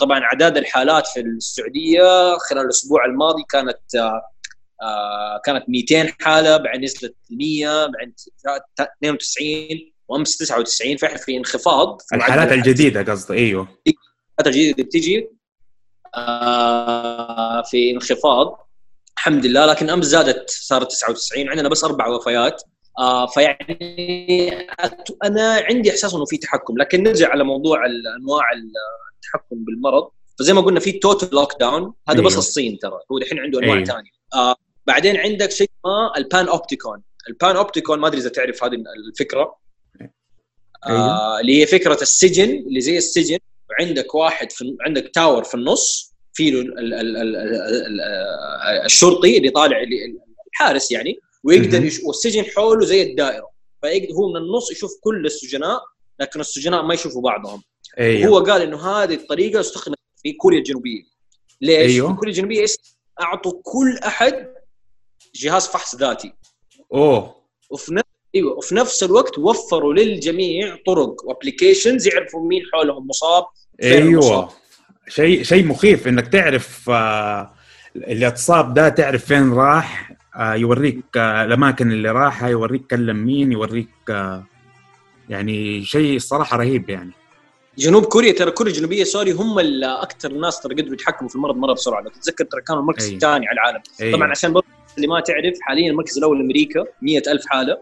طبعا 0.00 0.20
اعداد 0.24 0.56
الحالات 0.56 1.06
في 1.06 1.20
السعودية 1.20 2.36
خلال 2.38 2.64
الأسبوع 2.64 3.04
الماضي 3.04 3.42
كانت 3.48 3.94
آه 3.96 4.22
آه 4.82 5.40
كانت 5.44 5.64
200 5.68 6.12
حالة 6.20 6.56
بعدين 6.56 6.84
نزلت 6.84 7.16
100 7.30 7.86
بعدين 7.86 8.14
92 8.80 9.52
وأمس 10.08 10.36
99 10.36 10.96
فإحنا 10.96 11.18
في 11.18 11.36
انخفاض. 11.36 12.00
في 12.08 12.16
الحالات 12.16 12.52
الجديدة 12.52 13.12
قصدي 13.12 13.34
أيوه. 13.34 13.62
الحالات 13.62 14.46
الجديدة 14.46 14.72
اللي 14.72 14.82
بتجي 14.82 15.28
آه 16.14 17.62
في 17.62 17.90
انخفاض 17.90 18.68
الحمد 19.16 19.46
لله 19.46 19.66
لكن 19.66 19.90
أمس 19.90 20.04
زادت 20.06 20.50
صارت 20.50 20.90
99 20.90 21.48
عندنا 21.48 21.68
بس 21.68 21.84
أربع 21.84 22.06
وفيات. 22.08 22.62
آه 22.98 23.26
فيعني 23.26 24.50
أنا 25.24 25.64
عندي 25.70 25.90
إحساس 25.90 26.14
إنه 26.14 26.24
في 26.24 26.36
تحكم 26.36 26.78
لكن 26.78 27.02
نرجع 27.02 27.28
على 27.28 27.44
موضوع 27.44 27.86
أنواع 28.20 28.44
التحكم 29.34 29.64
بالمرض. 29.64 30.10
فزي 30.38 30.52
ما 30.52 30.60
قلنا 30.60 30.80
في 30.80 30.92
total 30.92 31.28
lockdown 31.32 31.94
هذا 32.08 32.18
أيوه. 32.18 32.26
بس 32.26 32.36
الصين 32.36 32.78
ترى 32.78 32.98
هو 33.12 33.18
الحين 33.18 33.38
عنده 33.38 33.58
أنواع 33.58 33.74
أيوه. 33.74 33.84
ثانية 33.84 34.10
آه 34.34 34.56
بعدين 34.86 35.16
عندك 35.16 35.50
شيء 35.50 35.70
اسمه 35.80 36.16
ال 36.16 36.48
panopticon 36.48 37.02
ال 37.28 37.56
panopticon 37.56 37.98
ما 37.98 38.06
أدري 38.06 38.20
إذا 38.20 38.28
تعرف 38.28 38.64
هذه 38.64 38.76
الفكرة. 39.08 39.58
أيوه. 40.00 40.98
آه 40.98 41.40
اللي 41.40 41.60
هي 41.60 41.66
فكرة 41.66 41.98
السجن 42.02 42.50
اللي 42.50 42.80
زي 42.80 42.98
السجن 42.98 43.38
وعندك 43.70 44.14
واحد 44.14 44.52
في 44.52 44.76
عندك 44.80 45.10
tower 45.14 45.44
في 45.44 45.54
النص 45.54 46.14
في 46.32 46.66
الشرطي 48.84 49.38
اللي 49.38 49.50
طالع 49.50 49.76
الحارس 50.52 50.90
يعني 50.90 51.18
ويقدر 51.44 51.84
يش... 51.84 52.00
والسجن 52.04 52.44
حوله 52.44 52.86
زي 52.86 53.02
الدائرة. 53.02 53.50
فيقدر 53.82 54.14
هو 54.14 54.28
من 54.28 54.36
النص 54.36 54.70
يشوف 54.70 54.90
كل 55.00 55.26
السجناء 55.26 55.80
لكن 56.20 56.40
السجناء 56.40 56.82
ما 56.82 56.94
يشوفوا 56.94 57.22
بعضهم. 57.22 57.62
أيوه. 57.98 58.30
هو 58.30 58.38
قال 58.38 58.62
إنه 58.62 58.86
هذه 58.86 59.14
الطريقة 59.14 59.60
استخدمت 59.60 59.98
في 60.22 60.32
كوريا 60.32 60.58
الجنوبية. 60.58 61.02
ليش؟ 61.60 61.92
أيوه. 61.92 62.08
في 62.08 62.14
كوريا 62.14 62.30
الجنوبية 62.32 62.66
أعطوا 63.22 63.52
كل 63.62 63.98
أحد 64.06 64.54
جهاز 65.34 65.66
فحص 65.66 65.96
ذاتي. 65.96 66.32
أوه. 66.94 67.34
وفي 67.70 67.94
نفس 67.94 68.10
أيوه 68.34 68.52
وفي 68.52 68.74
نفس 68.74 69.02
الوقت 69.02 69.38
وفروا 69.38 69.94
للجميع 69.94 70.76
طرق 70.86 71.24
وابلكيشنز 71.24 72.08
يعرفوا 72.08 72.48
مين 72.48 72.62
حولهم 72.72 73.06
مصاب 73.06 73.44
أيوه. 73.82 74.48
شيء 75.08 75.42
شيء 75.42 75.66
مخيف 75.66 76.08
إنك 76.08 76.28
تعرف 76.28 76.90
آه، 76.90 77.54
اللي 77.96 78.28
اتصاب 78.28 78.74
ده 78.74 78.88
تعرف 78.88 79.24
فين 79.24 79.52
راح 79.52 80.12
آه، 80.36 80.54
يوريك 80.54 81.16
آه، 81.16 81.44
الأماكن 81.44 81.92
اللي 81.92 82.10
راحها 82.10 82.48
يوريك 82.48 82.86
كلم 82.86 83.16
مين 83.16 83.52
يوريك 83.52 83.88
يعني 85.28 85.84
شيء 85.84 86.16
الصراحه 86.16 86.56
رهيب 86.56 86.90
يعني. 86.90 87.12
جنوب 87.78 88.04
كوريا 88.04 88.32
ترى 88.32 88.50
كوريا 88.50 88.72
الجنوبية 88.72 89.04
سوري 89.04 89.32
هم 89.32 89.58
أكثر 89.84 90.30
الناس 90.30 90.60
ترى 90.60 90.74
قدروا 90.74 90.94
يتحكموا 90.94 91.28
في 91.28 91.36
المرض 91.36 91.56
مرة 91.56 91.72
بسرعة. 91.72 92.00
لو 92.00 92.10
تتذكر 92.10 92.44
ترى 92.44 92.60
كانوا 92.60 92.80
المركز 92.80 93.08
أي. 93.08 93.14
الثاني 93.14 93.48
على 93.48 93.54
العالم. 93.54 93.82
أي. 94.00 94.12
طبعا 94.12 94.30
عشان 94.30 94.52
برضه 94.52 94.66
اللي 94.96 95.06
ما 95.06 95.20
تعرف 95.20 95.58
حاليا 95.60 95.90
المركز 95.90 96.18
الأول 96.18 96.40
أمريكا 96.40 96.84
مئة 97.02 97.32
ألف 97.32 97.46
حالة. 97.46 97.78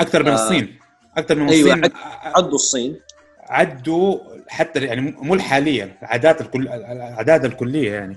أكثر 0.00 0.22
من 0.22 0.28
آه. 0.28 0.34
الصين. 0.34 0.78
أكثر 1.16 1.34
من 1.34 1.48
أيوة 1.48 1.74
الصين. 1.74 1.92
عدوا 2.22 2.54
الصين. 2.54 3.00
عدوا 3.40 4.18
حتى 4.48 4.80
يعني 4.80 5.00
مو 5.18 5.34
الحاليه 5.34 5.98
الاعداد 6.02 6.40
الكل 6.40 6.62
الاعداد 6.62 7.44
الكلية 7.44 7.92
يعني. 7.92 8.16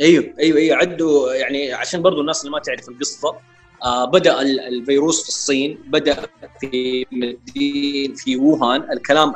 أيوه 0.00 0.34
أيوه 0.40 0.58
أيوه 0.58 0.76
عدوا 0.76 1.34
يعني 1.34 1.72
عشان 1.72 2.02
برضو 2.02 2.20
الناس 2.20 2.40
اللي 2.40 2.52
ما 2.52 2.58
تعرف 2.58 2.88
القصة. 2.88 3.36
بدأ 3.84 4.40
الفيروس 4.42 5.22
في 5.22 5.28
الصين 5.28 5.78
بدأ 5.86 6.16
في 6.60 7.06
مدينة 7.12 8.14
في 8.14 8.36
ووهان. 8.36 8.92
الكلام 8.92 9.32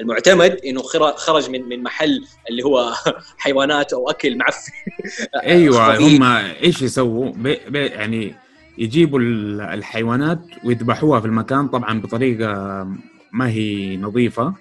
المعتمد 0.00 0.60
إنه 0.66 0.82
خرج 1.16 1.50
من 1.50 1.68
من 1.68 1.82
محل 1.82 2.24
اللي 2.50 2.62
هو 2.62 2.92
حيوانات 3.38 3.92
أو 3.92 4.10
أكل 4.10 4.38
معفن. 4.38 4.72
أيوه 5.42 5.98
هم 5.98 6.22
إيش 6.62 6.82
يسووا؟ 6.82 7.32
يعني 7.74 8.34
يجيبوا 8.78 9.18
الحيوانات 9.74 10.40
ويذبحوها 10.64 11.20
في 11.20 11.26
المكان. 11.26 11.68
طبعا 11.68 12.00
بطريقة 12.00 12.52
ما 13.32 13.48
هي 13.48 13.96
نظيفة. 13.96 14.54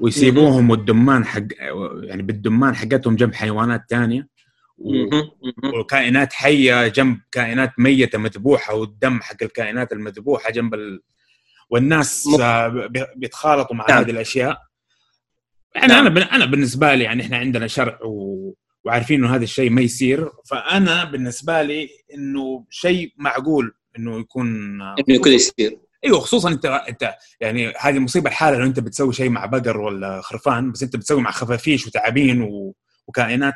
ويسيبوهم 0.00 0.70
والدمان 0.70 1.24
حق 1.24 1.42
يعني 2.02 2.22
بالدمان 2.22 2.74
حقتهم 2.74 3.16
جنب 3.16 3.34
حيوانات 3.34 3.84
ثانية 3.90 4.35
وكائنات 4.78 6.32
حية 6.32 6.88
جنب 6.88 7.20
كائنات 7.32 7.72
ميتة 7.78 8.18
مذبوحة 8.18 8.74
والدم 8.74 9.20
حق 9.22 9.42
الكائنات 9.42 9.92
المذبوحة 9.92 10.50
جنب 10.50 10.74
ال... 10.74 11.02
والناس 11.70 12.28
بيتخالطوا 13.16 13.76
مع 13.76 13.86
نعم. 13.88 13.98
هذه 13.98 14.10
الأشياء 14.10 14.62
يعني 15.74 15.86
نعم. 15.86 16.06
أنا 16.06 16.34
أنا 16.34 16.44
بالنسبة 16.44 16.94
لي 16.94 17.04
يعني 17.04 17.22
إحنا 17.22 17.36
عندنا 17.36 17.66
شرع 17.66 17.98
و... 18.04 18.54
وعارفين 18.84 19.24
إنه 19.24 19.34
هذا 19.34 19.44
الشيء 19.44 19.70
ما 19.70 19.80
يصير 19.80 20.30
فأنا 20.50 21.04
بالنسبة 21.04 21.62
لي 21.62 21.88
إنه 22.14 22.66
شيء 22.70 23.12
معقول 23.16 23.74
إنه 23.98 24.18
يكون 24.18 24.46
إنه 24.82 25.04
يكون 25.08 25.32
يصير 25.32 25.78
أيوه 26.04 26.20
خصوصا 26.20 26.48
انت 26.48 26.66
أنت 26.66 27.14
يعني 27.40 27.72
هذه 27.80 27.98
مصيبة 27.98 28.30
الحالة 28.30 28.58
لو 28.58 28.66
أنت 28.66 28.80
بتسوي 28.80 29.12
شيء 29.12 29.30
مع 29.30 29.46
بقر 29.46 29.80
ولا 29.80 30.20
خرفان 30.20 30.72
بس 30.72 30.82
أنت 30.82 30.96
بتسوي 30.96 31.20
مع 31.20 31.30
خفافيش 31.30 31.86
وتعابين 31.86 32.42
و... 32.42 32.74
وكائنات 33.08 33.54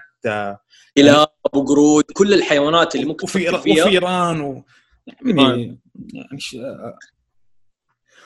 كلاب 0.97 1.28
وقرود 1.52 2.04
كل 2.04 2.35
الحيوانات 2.35 2.95
اللي 2.95 3.07
ممكن 3.07 3.25
وفي 3.25 3.38
فيها. 3.59 3.85
وفيران 3.85 4.40
و... 4.40 4.64
يعني 5.25 5.80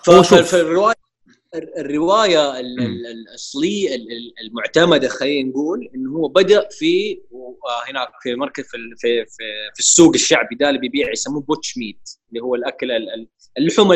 ففي 0.04 0.60
الروايه 0.60 0.94
الرواية 1.78 2.60
الأصلية 2.60 3.96
المعتمدة 4.46 5.08
خلينا 5.08 5.48
نقول 5.50 5.90
إنه 5.94 6.10
هو 6.10 6.28
بدأ 6.28 6.68
في 6.70 7.20
هناك 7.88 8.08
في 8.22 8.34
مركز 8.34 8.64
في 8.64 8.78
في 8.96 9.24
في, 9.24 9.42
في 9.74 9.78
السوق 9.80 10.14
الشعبي 10.14 10.54
ده 10.54 10.68
اللي 10.68 10.80
بيبيع 10.80 11.10
يسموه 11.12 11.40
بوتش 11.42 11.78
ميت 11.78 12.10
اللي 12.28 12.40
هو 12.40 12.54
الأكل 12.54 12.90
اللحوم 13.58 13.92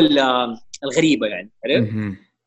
الغريبة 0.83 1.27
يعني 1.27 1.51
عرفت؟ 1.65 1.89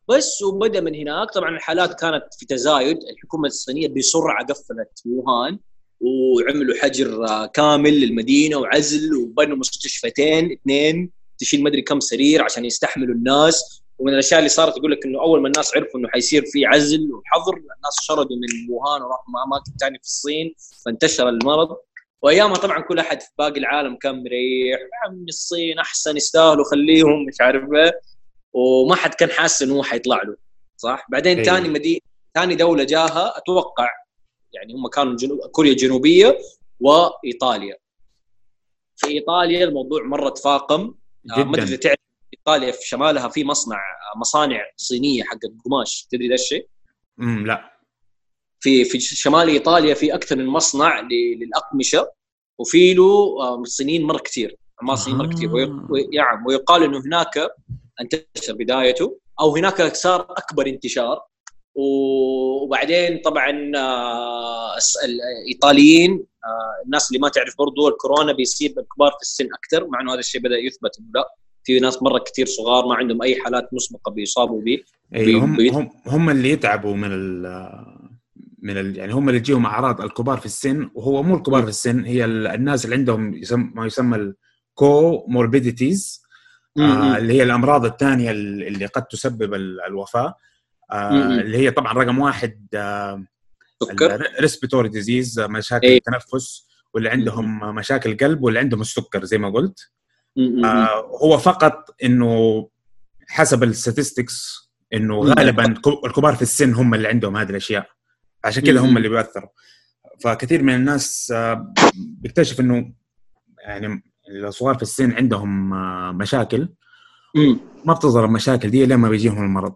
بس 0.08 0.42
وبدا 0.42 0.80
من 0.80 0.94
هناك. 0.94 1.30
طبعا 1.30 1.50
الحالات 1.56 2.00
كانت 2.00 2.24
في 2.38 2.46
تزايد. 2.46 2.98
الحكومة 3.02 3.46
الصينية 3.46 3.88
بسرعة 3.88 4.46
قفلت 4.46 5.02
ووهان 5.06 5.58
وعملوا 6.00 6.74
حجر 6.82 7.26
كامل 7.46 8.00
للمدينة 8.00 8.56
وعزل 8.56 9.14
وبنوا 9.14 9.56
مستشفيتين 9.56 10.52
اثنين 10.52 11.10
تشيل 11.38 11.62
مدري 11.62 11.82
كم 11.82 12.00
سرير 12.00 12.42
عشان 12.42 12.64
يستحملوا 12.64 13.14
الناس. 13.14 13.82
ومن 13.98 14.12
الأشياء 14.12 14.38
اللي 14.38 14.48
صارت 14.48 14.76
يقول 14.76 14.90
لك 14.92 15.06
إنه 15.06 15.20
أول 15.20 15.40
ما 15.42 15.46
الناس 15.48 15.76
عرفوا 15.76 16.00
إنه 16.00 16.08
حيصير 16.08 16.44
في 16.46 16.66
عزل 16.66 17.12
وحظر 17.12 17.54
الناس 17.56 17.96
شردوا 18.02 18.36
من 18.36 18.70
ووهان 18.70 19.02
وراحوا 19.02 19.24
أماكن 19.46 19.72
ثانية 19.80 19.98
في 19.98 20.04
الصين 20.04 20.54
فانتشر 20.84 21.28
المرض. 21.28 21.76
وأيامها 22.22 22.56
طبعا 22.56 22.80
كل 22.80 22.98
أحد 22.98 23.20
في 23.20 23.28
باقي 23.38 23.60
العالم 23.60 23.96
كان 23.96 24.14
مريح. 24.14 24.80
يا 24.80 25.08
عمي 25.08 25.24
الصين 25.28 25.78
أحسن 25.78 26.16
يستاهلوا 26.16 26.64
خليهم. 26.70 27.26
مش 27.26 27.40
عارف 27.40 27.62
إيه. 27.74 28.00
وما 28.52 28.94
حد 28.94 29.14
كان 29.14 29.30
حاسس 29.30 29.62
إنه 29.62 29.74
هو 29.74 29.82
حيطلع 29.82 30.22
له 30.22 30.36
صح؟ 30.76 31.06
بعدين 31.10 31.42
ثاني 31.42 31.68
مدينه 31.68 32.00
ثاني 32.34 32.54
دولة 32.54 32.84
جاها 32.84 33.38
أتوقع 33.38 33.88
يعني 34.52 34.74
هم 34.74 34.88
كانوا 34.88 35.16
جنوب 35.16 35.38
كوريا 35.40 35.72
الجنوبية 35.72 36.38
وإيطاليا. 36.80 37.76
في 38.96 39.06
إيطاليا 39.06 39.64
الموضوع 39.64 40.02
مرة 40.02 40.28
تفاقم. 40.28 40.94
آه، 41.36 41.44
ما 41.44 41.62
ادري 41.62 41.76
تعرف 41.76 41.96
إيطاليا 42.38 42.72
في 42.72 42.88
شمالها 42.88 43.28
في 43.28 43.44
مصنع 43.44 43.80
مصانع 44.16 44.60
صينية 44.76 45.22
حقت 45.22 45.52
قماش 45.64 46.06
تدري 46.10 46.28
ذا 46.28 46.34
الشيء؟ 46.34 46.68
امم 47.20 47.46
لا. 47.46 47.72
في 48.60 48.84
في 48.84 49.00
شمال 49.00 49.48
إيطاليا 49.48 49.94
في 49.94 50.14
أكثر 50.14 50.36
من 50.36 50.46
مصنع 50.46 51.00
للأقمشة 51.10 52.10
وفي 52.58 52.94
له 52.94 53.36
آه، 53.40 53.62
صينيين 53.64 54.02
مرة 54.02 54.18
كثير 54.18 54.56
اعمال 54.82 54.98
صينيين 54.98 55.18
مرة 55.18 55.34
كثير 55.34 55.48
نعم 56.14 56.46
ويقال 56.46 56.82
إنه 56.82 56.98
هناك 56.98 57.50
انتشر 58.00 58.54
بدايته 58.54 59.18
أو 59.40 59.56
هناك 59.56 59.94
صار 59.94 60.20
أكبر 60.30 60.66
انتشار. 60.66 61.20
وبعدين 61.74 63.20
طبعا 63.24 63.72
آه، 63.76 64.76
الإيطاليين 65.04 66.10
آه، 66.44 66.84
الناس 66.84 67.10
اللي 67.10 67.18
ما 67.20 67.28
تعرف 67.28 67.54
برضو 67.58 67.88
الكورونا 67.88 68.32
بيصيب 68.32 68.78
الكبار 68.78 69.10
في 69.10 69.22
السن 69.22 69.48
أكثر 69.54 69.88
مع 69.88 70.00
إنه 70.00 70.12
هذا 70.12 70.18
الشيء 70.18 70.40
بدأ 70.40 70.56
يثبت 70.58 70.98
إنه 70.98 71.08
لا. 71.14 71.24
في 71.64 71.80
ناس 71.80 72.02
مرة 72.02 72.18
كثير 72.18 72.46
صغار 72.46 72.86
ما 72.86 72.94
عندهم 72.94 73.22
أي 73.22 73.40
حالات 73.42 73.68
مسبقة 73.72 74.10
بيصابوا 74.12 74.62
به 74.62 74.78
أيوه 75.14 75.44
هم, 75.44 75.60
هم 75.60 75.90
هم 76.06 76.30
اللي 76.30 76.50
يتعبوا 76.50 76.94
من 76.94 77.08
ال 77.12 77.42
من 78.62 78.78
ال 78.78 78.96
يعني 78.96 79.12
هم 79.12 79.28
اللي 79.28 79.40
يجيهم 79.40 79.66
أعراض 79.66 80.00
الكبار 80.00 80.38
في 80.38 80.46
السن 80.46 80.90
وهو 80.94 81.22
مو 81.22 81.36
الكبار 81.36 81.62
في 81.62 81.68
السن 81.68 82.04
هي 82.04 82.24
الناس 82.24 82.84
اللي 82.84 82.96
عندهم 82.96 83.34
يسم 83.34 83.72
ما 83.74 83.86
يسمى 83.86 84.16
ال 84.16 85.24
comorbidities 85.28 86.21
آه 86.78 87.16
اللي 87.16 87.32
هي 87.32 87.42
الأمراض 87.42 87.84
الثانية 87.84 88.30
اللي 88.30 88.86
قد 88.86 89.04
تسبب 89.04 89.54
الوفاة. 89.54 90.34
آه 90.92 91.26
اللي 91.26 91.58
هي 91.58 91.70
طبعا 91.70 91.92
رقم 91.92 92.18
واحد 92.18 92.66
آه 92.74 93.24
respiratory 94.40 94.88
disease 94.88 95.40
مشاكل 95.40 95.86
أيه. 95.86 95.96
التنفس 95.96 96.66
واللي 96.94 97.08
عندهم 97.08 97.74
مشاكل 97.74 98.16
قلب 98.16 98.42
واللي 98.42 98.58
عندهم 98.58 98.80
السكر 98.80 99.24
زي 99.24 99.38
ما 99.38 99.50
قلت. 99.50 99.90
آه 100.64 101.18
هو 101.22 101.38
فقط 101.38 101.94
إنه 102.04 102.68
حسب 103.28 103.62
الستاتستكس 103.62 104.62
إنه 104.94 105.20
غالبا 105.20 105.74
الكبار 106.04 106.34
في 106.34 106.42
السن 106.42 106.74
هم 106.74 106.94
اللي 106.94 107.08
عندهم 107.08 107.36
هذه 107.36 107.50
الأشياء. 107.50 107.86
عشان 108.44 108.62
كذا 108.62 108.80
هم 108.80 108.96
اللي 108.96 109.08
بيأثروا 109.08 109.48
فكثير 110.20 110.62
من 110.62 110.74
الناس 110.74 111.34
بيكتشف 111.94 112.60
إنه 112.60 112.92
يعني 113.58 114.11
الصغار 114.32 114.74
في 114.74 114.82
السن 114.82 115.12
عندهم 115.12 115.74
آه، 115.74 116.12
مشاكل. 116.12 116.68
ما 117.84 117.94
بتظهر 117.94 118.24
المشاكل 118.24 118.70
دي 118.70 118.86
لما 118.86 119.08
بيجيهم 119.08 119.44
المرض. 119.44 119.74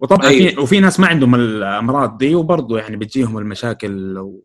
وطبعا 0.00 0.28
أيوه. 0.28 0.50
في 0.50 0.60
وفي 0.60 0.80
ناس 0.80 1.00
ما 1.00 1.06
عندهم 1.06 1.34
الأمراض 1.34 2.18
دي 2.18 2.34
وبرضه 2.34 2.78
يعني 2.78 2.96
بتجيهم 2.96 3.38
المشاكل 3.38 4.18
و... 4.18 4.44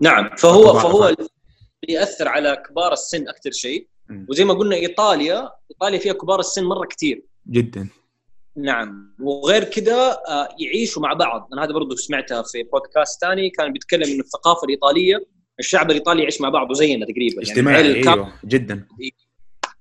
نعم 0.00 0.30
فهو 0.36 0.74
فهو 0.74 1.14
ياثر 1.88 2.28
على 2.28 2.62
كبار 2.68 2.92
السن 2.92 3.28
أكثر 3.28 3.50
شيء. 3.50 3.88
وزي 4.28 4.44
ما 4.44 4.54
قلنا 4.54 4.76
إيطاليا 4.76 5.50
إيطاليا 5.70 5.98
فيها 5.98 6.12
كبار 6.12 6.40
السن 6.40 6.64
مرة 6.64 6.86
كثير 6.86 7.24
جدا. 7.48 7.88
نعم. 8.56 9.14
وغير 9.20 9.64
كذا 9.64 10.10
آه، 10.28 10.48
يعيشوا 10.58 11.02
مع 11.02 11.12
بعض. 11.12 11.48
أنا 11.52 11.64
هذا 11.64 11.72
برضو 11.72 11.96
سمعتها 11.96 12.42
في 12.42 12.62
بودكاست 12.62 13.20
ثاني 13.20 13.50
كان 13.50 13.72
بيتكلم 13.72 14.02
انه 14.02 14.20
الثقافة 14.20 14.64
الإيطالية. 14.64 15.26
الشعب 15.60 15.90
الإيطالي 15.90 16.22
يعيش 16.22 16.40
مع 16.40 16.48
بعضه 16.48 16.74
زينا 16.74 17.06
تقريبا 17.06 17.42
اجتماعي 17.42 17.82
عيل 17.82 18.04
كام- 18.04 18.12
أيوه 18.18 18.32
جدا. 18.44 18.86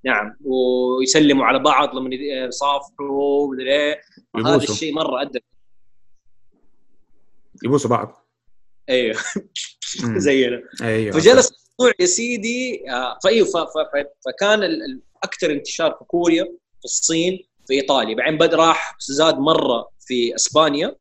نعم 0.05 0.35
ويسلموا 0.45 1.45
على 1.45 1.59
بعض 1.59 1.95
لما 1.95 2.15
يصافحوا 2.47 3.09
ومدري 3.11 3.73
إيه. 3.73 4.01
هذا 4.37 4.55
الشيء 4.55 4.93
مرة 4.93 5.21
أدى. 5.21 5.39
يبوسوا 7.65 7.89
بعض. 7.89 8.25
أيوه. 8.89 9.15
زينا. 10.17 10.61
أيوه. 10.81 11.11
فجلس 11.11 11.51
الموضوع 11.51 11.93
يا 11.99 12.05
سيدي 12.05 12.83
آه، 12.91 13.19
فايوه 13.23 13.47
فكان 14.25 14.61
أكثر 15.23 15.51
انتشار 15.51 15.91
في 15.99 16.05
كوريا 16.05 16.43
في 16.79 16.85
الصين 16.85 17.39
في 17.67 17.73
إيطاليا. 17.73 18.15
بعدين 18.15 18.37
بدا 18.37 18.57
راح 18.57 18.95
زاد 18.99 19.37
مرة 19.39 19.89
في 20.07 20.35
إسبانيا. 20.35 20.95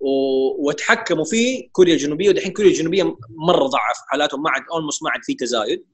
وتحكموا 0.00 1.24
في 1.24 1.68
كوريا 1.72 1.94
الجنوبية 1.94 2.28
ودحين 2.28 2.52
كوريا 2.52 2.70
الجنوبية 2.70 3.02
مرة 3.48 3.66
ضعف 3.66 3.96
حالاتهم 4.08 4.42
ما 4.42 4.50
عاد 4.50 4.62
اولموست 4.72 5.02
ما 5.02 5.10
عاد 5.10 5.20
في 5.24 5.34
تزايد 5.34 5.84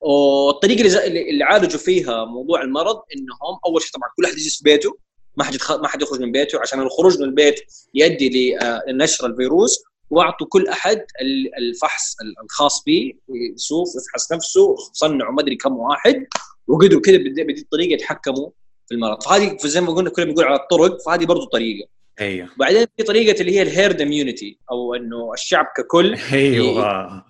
والطريقة 0.00 0.78
اللي, 0.78 0.90
ز- 0.90 0.96
اللي 0.96 1.44
عالجوا 1.44 1.78
فيها 1.80 2.24
موضوع 2.24 2.62
المرض 2.62 2.96
إنهم 3.16 3.58
أول 3.66 3.82
شيء 3.82 3.92
طبعا 3.92 4.08
كل 4.16 4.24
أحد 4.24 4.32
يجلس 4.38 4.56
في 4.58 4.64
بيته 4.64 4.98
ما 5.36 5.44
حد 5.44 5.54
يتخ... 5.54 5.72
ما 5.72 5.88
حد 5.88 6.02
يخرج 6.02 6.20
من 6.20 6.32
بيته 6.32 6.60
عشان 6.60 6.80
الخروج 6.80 7.18
من 7.18 7.24
البيت 7.24 7.60
يؤدي 7.94 8.56
لنشر 8.88 9.26
الفيروس 9.26 9.82
واعطوا 10.10 10.46
كل 10.46 10.68
أحد 10.68 10.98
ال- 11.20 11.54
الفحص 11.58 12.16
ال- 12.22 12.34
الخاص 12.44 12.82
به 12.86 13.12
يشوف 13.56 13.88
يفحص 13.96 14.32
نفسه 14.32 14.74
صنعوا 14.92 15.32
ما 15.32 15.40
أدري 15.42 15.56
كم 15.56 15.76
واحد 15.76 16.26
وقدروا 16.66 17.00
كذا 17.00 17.16
بدي 17.16 17.60
الطريقة 17.60 17.92
يتحكموا 17.92 18.50
في 18.88 18.94
المرض. 18.94 19.22
فهذه 19.22 19.56
زي 19.64 19.80
ما 19.80 19.92
قلنا 19.94 20.10
كلنا 20.10 20.26
بنقول 20.30 20.44
على 20.44 20.56
الطرق 20.60 21.02
فهذه 21.06 21.24
برضو 21.24 21.44
طريقة. 21.44 21.88
أيوه. 22.20 22.48
بعدين 22.58 22.86
في 22.96 23.02
طريقة 23.02 23.40
اللي 23.40 23.56
هي 23.56 23.62
الهيرد 23.62 24.00
اميونيتي 24.00 24.58
أو 24.70 24.94
إنه 24.94 25.32
الشعب 25.34 25.66
ككل. 25.76 26.14
أيوه. 26.32 27.10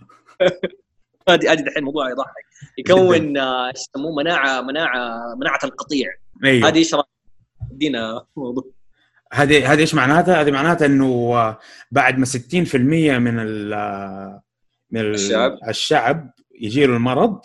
هذه 1.29 1.53
هذه 1.53 1.61
دحين 1.61 1.85
موضوع 1.85 2.11
يضحك. 2.11 2.45
يكون 2.79 3.37
آه، 3.39 3.67
إيش 3.69 3.77
يسموه؟ 3.97 4.17
مناعه 4.17 4.61
مناعه 4.61 5.35
مناعة 5.41 5.59
القطيع. 5.65 6.07
أيوه. 6.45 6.69
هذه 6.69 6.79
إيش؟ 6.79 6.95
ادينا 7.73 8.27
موضوع. 8.37 8.65
هذه 9.33 9.73
هذه 9.73 9.81
إيش 9.81 9.95
معناتها؟ 9.95 10.41
هذه 10.41 10.51
معناتها 10.51 10.87
إنه 10.87 11.07
آه، 11.35 11.59
بعد 11.91 12.19
ما 12.19 12.27
60% 12.27 12.75
من 13.19 13.39
ال 13.41 13.73
آه، 13.73 14.43
من 14.91 15.01
ال- 15.01 15.15
الشعب. 15.15 15.59
الشعب 15.69 16.31
يجي 16.61 16.87
له 16.87 16.97
المرض 16.97 17.41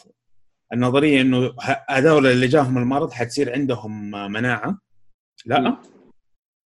النظرية 0.74 1.22
إنه 1.22 1.54
هذول 1.90 2.28
اللي 2.28 2.48
جاهم 2.48 2.78
المرض 2.78 3.12
حتصير 3.12 3.54
عندهم 3.54 4.16
آه، 4.16 4.28
مناعة. 4.28 4.78
لا. 5.46 5.60
مم. 5.60 5.78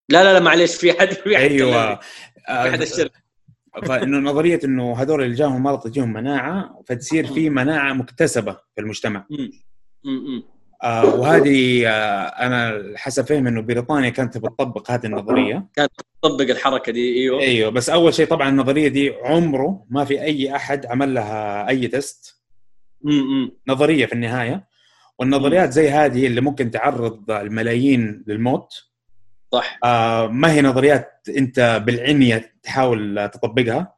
لا 0.09 0.23
لا 0.23 0.33
لا 0.33 0.39
معلش 0.39 0.75
في 0.75 0.93
حد 0.99 1.11
في 1.13 1.37
حد 1.37 1.43
أيوه. 1.43 1.95
في 1.95 2.71
حد 2.71 2.81
الشر 2.81 3.09
فانه 3.85 4.17
نظرية 4.17 4.59
إنه 4.63 5.01
هذول 5.01 5.23
اللي 5.23 5.35
جاهم 5.35 5.63
مرض 5.63 5.79
تجيهم 5.79 6.13
مناعة 6.13 6.81
فتصير 6.87 7.27
في 7.27 7.49
مناعة 7.49 7.93
مكتسبة 7.93 8.51
في 8.75 8.81
المجتمع. 8.81 9.25
آه 10.83 11.15
وهذه 11.15 11.87
آه 11.87 12.25
أنا 12.27 12.83
حسب 12.95 13.25
فهم 13.25 13.47
إنه 13.47 13.61
بريطانيا 13.61 14.09
كانت 14.09 14.37
بتطبق 14.37 14.91
هذه 14.91 15.05
النظرية. 15.05 15.67
طبق 16.21 16.41
الحركة 16.41 16.91
دي 16.91 17.13
أيوه. 17.15 17.39
أيوه 17.41 17.71
بس 17.71 17.89
أول 17.89 18.13
شيء 18.13 18.27
طبعا 18.27 18.49
النظرية 18.49 18.87
دي 18.87 19.13
عمره 19.23 19.85
ما 19.89 20.05
في 20.05 20.21
أي 20.21 20.55
أحد 20.55 20.85
عمل 20.85 21.13
لها 21.13 21.69
أي 21.69 21.87
تيست. 21.87 22.41
نظرية 23.67 24.05
في 24.05 24.13
النهاية. 24.13 24.67
والنظريات 25.19 25.71
زي 25.71 25.89
هذه 25.89 26.27
اللي 26.27 26.41
ممكن 26.41 26.71
تعرض 26.71 27.31
الملايين 27.31 28.23
للموت 28.27 28.73
صح. 29.51 29.79
آه 29.83 30.27
ما 30.27 30.51
هي 30.51 30.61
نظريات 30.61 31.11
انت 31.37 31.81
بالعنيه 31.85 32.53
تحاول 32.63 33.29
تطبقها؟ 33.33 33.93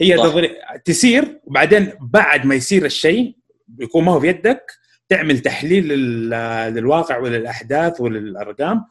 هي 0.00 0.16
صح. 0.18 0.24
نظرية 0.24 0.50
تصير 0.84 1.40
وبعدين 1.44 1.92
بعد 2.00 2.46
ما 2.46 2.54
يصير 2.54 2.84
الشيء 2.84 3.36
يكون 3.80 4.04
ما 4.04 4.12
هو 4.12 4.18
بيدك 4.18 4.72
تعمل 5.08 5.38
تحليل 5.38 5.88
لل- 5.88 6.74
للواقع 6.74 7.18
وللأحداث 7.18 8.00
وللأرقام 8.00 8.84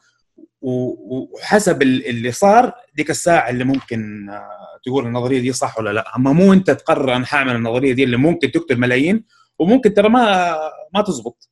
وحسب 0.62 1.82
ال- 1.82 2.06
اللي 2.06 2.32
صار 2.32 2.72
ديك 2.94 3.10
الساعة 3.10 3.50
اللي 3.50 3.64
ممكن 3.64 4.30
آه، 4.30 4.50
تقول 4.84 5.06
النظرية 5.06 5.40
دي 5.40 5.52
صح 5.52 5.78
ولا 5.78 5.90
لا. 5.92 6.16
أما 6.16 6.32
مو 6.32 6.52
أنت 6.52 6.70
تقرر 6.70 7.16
أنا 7.16 7.26
حاعمل 7.26 7.56
النظرية 7.56 7.92
دي 7.92 8.04
اللي 8.04 8.16
ممكن 8.16 8.50
تقتل 8.52 8.76
ملايين 8.78 9.24
وممكن 9.58 9.94
ترى 9.94 10.08
ما 10.08 10.56
ما 10.94 11.02
تزبط. 11.02 11.48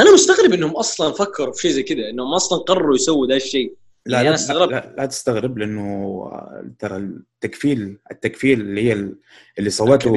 أنا 0.00 0.14
مستغرب 0.14 0.52
إنهم 0.52 0.70
أصلا 0.70 1.12
فكروا 1.12 1.52
في 1.52 1.62
شيء 1.62 1.70
زي 1.70 1.82
كذا 1.82 2.10
إنهم 2.10 2.34
أصلا 2.34 2.58
قرروا 2.58 2.94
يسووا 2.94 3.26
ذا 3.26 3.36
الشيء 3.36 3.74
لا 4.06 4.16
يعني 4.16 4.24
لا, 4.24 4.28
أنا 4.28 4.34
استغربت. 4.42 4.72
لا, 4.72 4.94
لا 4.98 5.06
تستغرب 5.06 5.58
لأنه 5.58 6.30
ترى 6.78 6.96
التكفيل 6.96 7.98
التكفيل 8.10 8.60
اللي 8.60 8.82
هي 8.82 8.92
ال- 8.92 9.16
اللي 9.58 9.70
سوته 9.70 10.14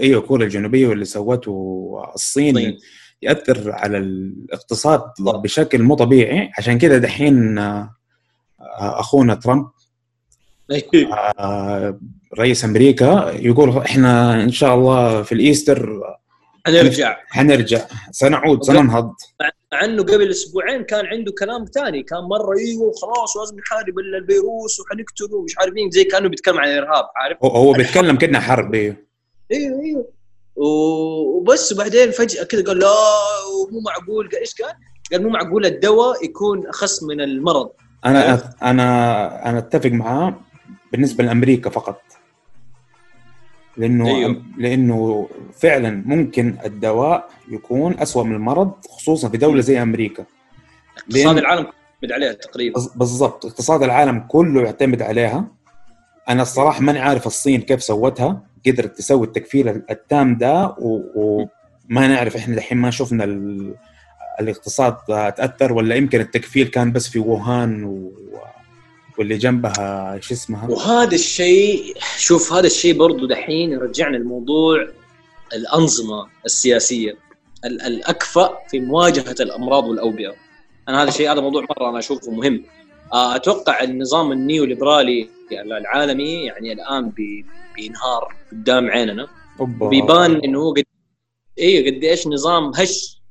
أيوه 0.00 0.20
كوريا 0.20 0.44
الجنوبية 0.46 0.86
واللي 0.86 1.04
سوته 1.04 1.96
الصين 2.14 2.54
طيب. 2.54 2.76
يأثر 3.22 3.72
على 3.72 3.98
الاقتصاد 3.98 5.00
صح. 5.26 5.36
بشكل 5.36 5.82
مو 5.82 5.94
طبيعي 5.94 6.50
عشان 6.58 6.78
كذا 6.78 6.98
دحين 6.98 7.58
آه، 7.58 7.90
أخونا 8.80 9.34
ترامب 9.34 9.66
آه، 11.38 12.00
رئيس 12.38 12.64
أمريكا 12.64 13.32
يقول 13.34 13.78
إحنا 13.78 14.42
إن 14.42 14.50
شاء 14.50 14.74
الله 14.74 15.22
في 15.22 15.32
الإيستر 15.32 16.02
حنرجع 16.66 17.16
حنرجع 17.28 17.80
سنعود 18.10 18.62
سننهض. 18.64 19.14
مع 19.72 19.84
انه 19.84 20.02
قبل 20.02 20.30
أسبوعين 20.30 20.84
كان 20.84 21.06
عنده 21.06 21.32
كلام 21.38 21.64
ثاني. 21.64 22.02
كان 22.02 22.18
مرة 22.18 22.56
أيوه 22.58 22.92
خلاص 22.92 23.36
لازم 23.36 23.56
نحارب 23.58 23.98
ال- 23.98 24.14
الفيروس 24.14 24.80
وحنقتله. 24.80 25.36
ومش 25.38 25.58
عارف 25.58 25.72
مين 25.72 25.90
زي 25.90 26.04
كأنه 26.04 26.28
بيتكلم 26.28 26.58
عن 26.60 26.68
الإرهاب 26.68 27.04
عارف؟ 27.16 27.38
هو- 27.44 27.48
هو 27.50 27.72
بيتكلم 27.72 28.18
كنا 28.18 28.40
حرب 28.40 28.74
أيوه 28.74 28.96
أيوه 29.52 29.80
أيوه. 29.80 30.08
و- 30.56 31.36
وبس. 31.38 31.72
وبعدين 31.72 32.10
فجأة 32.10 32.42
كذا 32.44 32.64
قال 32.64 32.78
لا 32.78 32.94
مو 33.72 33.80
معقول. 33.80 34.28
قال 34.28 34.38
إيش 34.40 34.54
قال؟ 34.62 34.72
قال 35.12 35.22
مو 35.22 35.28
معقول 35.28 35.66
الدواء 35.66 36.24
يكون 36.24 36.66
أخس 36.66 37.02
من 37.02 37.20
المرض. 37.20 37.70
أنا 38.04 38.42
أنا 38.62 39.48
أنا 39.50 39.58
أتفق 39.58 39.90
معاه 39.90 40.40
بالنسبة 40.92 41.24
لأمريكا 41.24 41.70
فقط. 41.70 42.02
لأنه 43.76 44.08
أيوه. 44.08 44.42
لأنه 44.58 45.28
فعلا 45.60 46.02
ممكن 46.06 46.56
الدواء 46.64 47.28
يكون 47.50 47.98
أسوأ 48.00 48.22
من 48.24 48.34
المرض 48.34 48.72
خصوصا 48.90 49.28
في 49.28 49.36
دولة 49.36 49.60
زي 49.60 49.82
أمريكا. 49.82 50.24
اقتصاد 50.98 51.34
لأن- 51.36 51.38
العالم 51.38 51.66
يعتمد 52.02 52.12
عليها 52.12 52.32
تقريبا. 52.32 52.80
بالضبط. 52.96 53.46
اقتصاد 53.46 53.82
العالم 53.82 54.18
كله 54.28 54.62
يعتمد 54.62 55.02
عليها. 55.02 55.44
أنا 56.28 56.42
الصراحة 56.42 56.80
ماني 56.82 56.98
عارف 56.98 57.26
الصين 57.26 57.60
كيف 57.60 57.82
سوتها 57.82 58.42
قدرت 58.66 58.96
تسوي 58.98 59.26
التكفيل 59.26 59.68
التام 59.90 60.36
ده 60.36 60.66
و- 60.78 61.02
وما 61.90 62.08
نعرف 62.08 62.36
إحنا 62.36 62.56
دحين 62.56 62.78
ما 62.78 62.90
شفنا 62.90 63.24
ال... 63.24 63.74
الاقتصاد 64.40 64.96
تأثر 65.36 65.72
ولا 65.72 65.94
يمكن 65.94 66.20
التكفيل 66.20 66.66
كان 66.68 66.92
بس 66.92 67.08
في 67.08 67.18
ووهان 67.18 67.84
و... 67.84 68.12
واللي 69.18 69.36
جنبها 69.38 70.18
شو 70.20 70.34
اسمها 70.34 70.68
وهذا 70.70 71.14
الشيء 71.14 71.94
شوف 72.18 72.52
هذا 72.52 72.66
الشيء 72.66 72.94
برضو 72.98 73.26
دحين 73.26 73.72
يرجعنا 73.72 74.16
لموضوع 74.16 74.88
الأنظمة 75.54 76.28
السياسية 76.44 77.16
ال- 77.64 77.82
الأكفأ 77.82 78.58
في 78.70 78.80
مواجهة 78.80 79.34
الأمراض 79.40 79.84
والأوبئة 79.84 80.34
أنا 80.88 81.02
هذا 81.02 81.08
الشيء 81.08 81.32
هذا 81.32 81.40
موضوع 81.40 81.62
مرة 81.70 81.90
أنا 81.90 81.98
أشوفه 81.98 82.30
مهم 82.30 82.64
آه، 83.12 83.36
أتوقع 83.36 83.82
النظام 83.82 84.32
النيوليبرالي 84.32 85.28
العالمي 85.52 86.44
يعني 86.44 86.72
الآن 86.72 87.08
بي- 87.10 87.46
بينهار 87.76 88.34
قدام 88.52 88.90
عيننا 88.90 89.28
أوبا. 89.60 89.88
بيبان 89.88 90.36
إنه 90.36 90.58
هو 90.60 90.72
قد 90.72 90.84
إيه 91.58 91.90
قد 91.98 92.04
إيش 92.04 92.26
نظام 92.26 92.72
هش؟ 92.76 93.22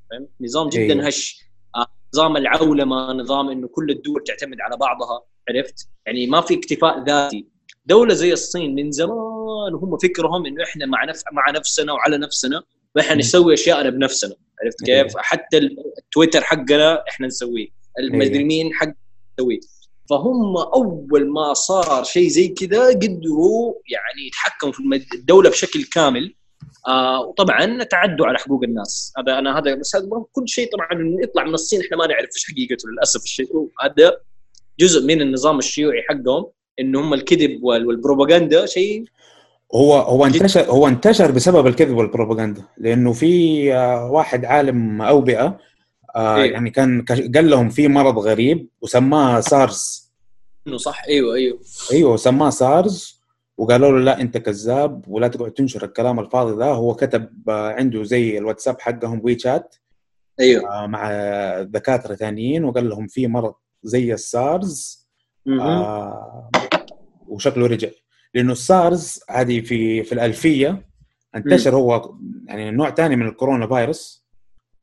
نظام 0.41 0.69
جدا 0.69 0.93
أيوه. 0.93 1.07
هش 1.07 1.37
آه، 1.75 1.85
نظام 2.13 2.37
العولمة 2.37 3.11
نظام 3.13 3.49
إنه 3.49 3.67
كل 3.67 3.89
الدول 3.91 4.23
تعتمد 4.23 4.57
على 4.61 4.77
بعضها 4.77 5.21
عرفت 5.49 5.87
يعني 6.05 6.27
ما 6.27 6.41
في 6.41 6.53
اكتفاء 6.53 7.03
ذاتي 7.03 7.45
دولة 7.85 8.13
زي 8.13 8.33
الصين 8.33 8.75
من 8.75 8.91
زمان 8.91 9.73
وهم 9.73 9.97
فكرهم 9.97 10.45
إنه 10.45 10.63
إحنا 10.63 10.85
مع 10.85 11.05
نف... 11.05 11.21
مع 11.33 11.51
نفسنا 11.51 11.93
وعلى 11.93 12.17
نفسنا 12.17 12.63
وإحنا. 12.95 13.15
نسوي 13.15 13.53
اشياءنا 13.53 13.89
بنفسنا 13.89 14.35
عرفت. 14.63 14.83
كيف؟ 14.85 15.13
حتى 15.17 15.57
ال- 15.57 15.77
التويتر 15.97 16.41
حقنا 16.41 17.03
إحنا 17.09 17.27
نسويه 17.27 17.67
المدري. 17.99 18.43
مين 18.43 18.73
حق 18.73 18.87
نسويه 19.39 19.59
فهم 20.09 20.57
أول 20.57 21.29
ما 21.31 21.53
صار 21.53 22.03
شيء 22.03 22.27
زي 22.27 22.47
كذا 22.47 22.87
قدروا 22.87 23.73
يعني 23.87 24.27
يتحكموا 24.27 24.71
في 24.73 24.79
المد- 24.79 25.13
الدولة 25.13 25.49
بشكل 25.49 25.83
كامل 25.83 26.35
آه 26.87 27.19
وطبعا 27.21 27.83
تعدوا 27.83 28.25
على 28.27 28.37
حقوق 28.37 28.63
الناس 28.63 29.13
هذا 29.17 29.39
أنا 29.39 29.59
هذا 29.59 29.75
بس 29.75 29.95
هذا 29.95 30.07
كل 30.31 30.47
شيء 30.47 30.71
طبعا 30.71 30.87
يطلع 31.23 31.43
من 31.43 31.53
الصين 31.53 31.81
إحنا 31.81 31.97
ما 31.97 32.07
نعرف 32.07 32.29
إيش 32.35 32.45
حقيقته 32.51 32.89
للأسف 32.89 33.23
الشيء 33.23 33.47
هذا 33.81 34.17
جزء 34.81 35.05
من 35.05 35.21
النظام 35.21 35.57
الشيوعي 35.57 36.01
حقهم 36.09 36.45
انه 36.79 36.99
هم 37.01 37.13
الكذب 37.13 37.63
وال- 37.63 37.85
والبروباغندا 37.87 38.65
شيء 38.65 39.03
هو 39.75 39.93
هو 39.95 40.25
انتشر 40.25 40.61
هو 40.61 40.87
انتشر 40.87 41.31
بسبب 41.31 41.67
الكذب 41.67 41.97
والبروباغندا 41.97 42.63
لأنه 42.77 43.13
في 43.13 43.73
آه، 43.73 44.11
واحد 44.11 44.45
عالم 44.45 45.01
اوبئه 45.01 45.57
آه 46.15 46.37
إيه. 46.43 46.51
يعني 46.51 46.69
كان 46.69 47.05
قال 47.35 47.49
لهم 47.49 47.69
في 47.69 47.87
مرض 47.87 48.19
غريب 48.19 48.67
وسماه 48.81 49.39
سارز 49.39 50.11
إنه 50.67 50.77
صح. 50.77 51.03
أيوه 51.07 51.35
أيوه. 51.35 51.59
أيوه 51.91 52.17
سماه 52.17 52.49
سارز 52.49 53.21
وقالوا 53.57 53.91
له 53.91 53.99
لا 54.05 54.21
أنت 54.21 54.37
كذاب 54.37 55.05
ولا 55.07 55.27
تقعد 55.27 55.51
تنشر 55.51 55.83
الكلام 55.85 56.19
الفاضي 56.19 56.55
ده 56.57 56.65
هو 56.65 56.95
كتب 56.95 57.29
آه، 57.49 57.69
عنده 57.71 58.03
زي 58.03 58.37
الواتساب 58.37 58.81
حقهم 58.81 59.21
وي 59.23 59.39
شات 59.39 59.75
أيوه 60.39 60.87
مع 60.87 61.11
دكاترة 61.61 62.15
ثانيين 62.15 62.63
وقال 62.65 62.89
لهم 62.89 63.07
في 63.07 63.27
مرض 63.27 63.53
زي 63.83 64.13
السارز. 64.13 65.07
آه 65.47 66.49
وشكله 67.27 67.67
رجع. 67.67 67.89
لأنه 68.33 68.51
السارز 68.51 69.19
هذه 69.29 69.61
في 69.61 70.03
في 70.03 70.11
الألفية 70.11 70.89
انتشر 71.35 71.75
هو 71.75 72.15
يعني 72.45 72.71
نوع 72.71 72.91
ثاني 72.91 73.15
من 73.15 73.27
الكورونا 73.27 73.67
فيروس. 73.67 74.25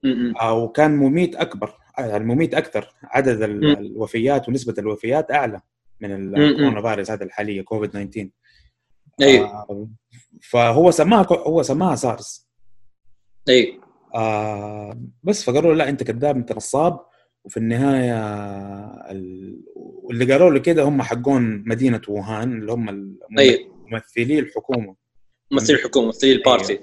مهم. 0.02 0.36
آه 0.36 0.54
وكان 0.54 0.96
مميت 0.96 1.36
أكبر 1.36 1.74
يعني 1.98 2.24
مميت 2.24 2.54
أكثر. 2.54 2.94
عدد. 3.02 3.42
الوفيات 3.42 4.48
ونسبة 4.48 4.74
الوفيات 4.78 5.30
أعلى 5.30 5.60
من. 6.00 6.34
الكورونا 6.36 6.82
فيروس 6.82 7.10
هذا 7.10 7.24
الحالية 7.24 7.62
كوفيد 7.62 7.90
19 7.90 8.28
أيوه 9.20 9.48
آه 9.48 9.88
فهو 10.42 10.90
سماها 10.90 11.26
هو 11.30 11.62
سماها 11.62 11.96
سارز. 11.96 12.48
أيوه 13.48 13.88
آه 14.14 15.00
بس 15.22 15.44
فقالوا 15.44 15.70
له 15.70 15.76
لا 15.76 15.88
أنت 15.88 16.02
كذاب 16.02 16.36
أنت 16.36 16.52
نصاب. 16.52 17.07
وفي 17.48 17.56
النهاية 17.56 18.14
ال- 19.10 19.60
واللي 19.76 20.32
قالوا 20.32 20.50
له 20.50 20.58
كده 20.58 20.82
هم 20.82 21.02
حقون 21.02 21.64
مدينة 21.66 22.00
ووهان 22.08 22.52
اللي 22.52 22.72
هم 22.72 22.88
أيوه. 23.38 23.58
ممثلي 23.92 24.38
الحكومة. 24.38 24.94
ممثلي 25.50 25.76
الحكومة 25.76 26.06
ممثلي 26.06 26.32
ال 26.32 26.40
party 26.40 26.78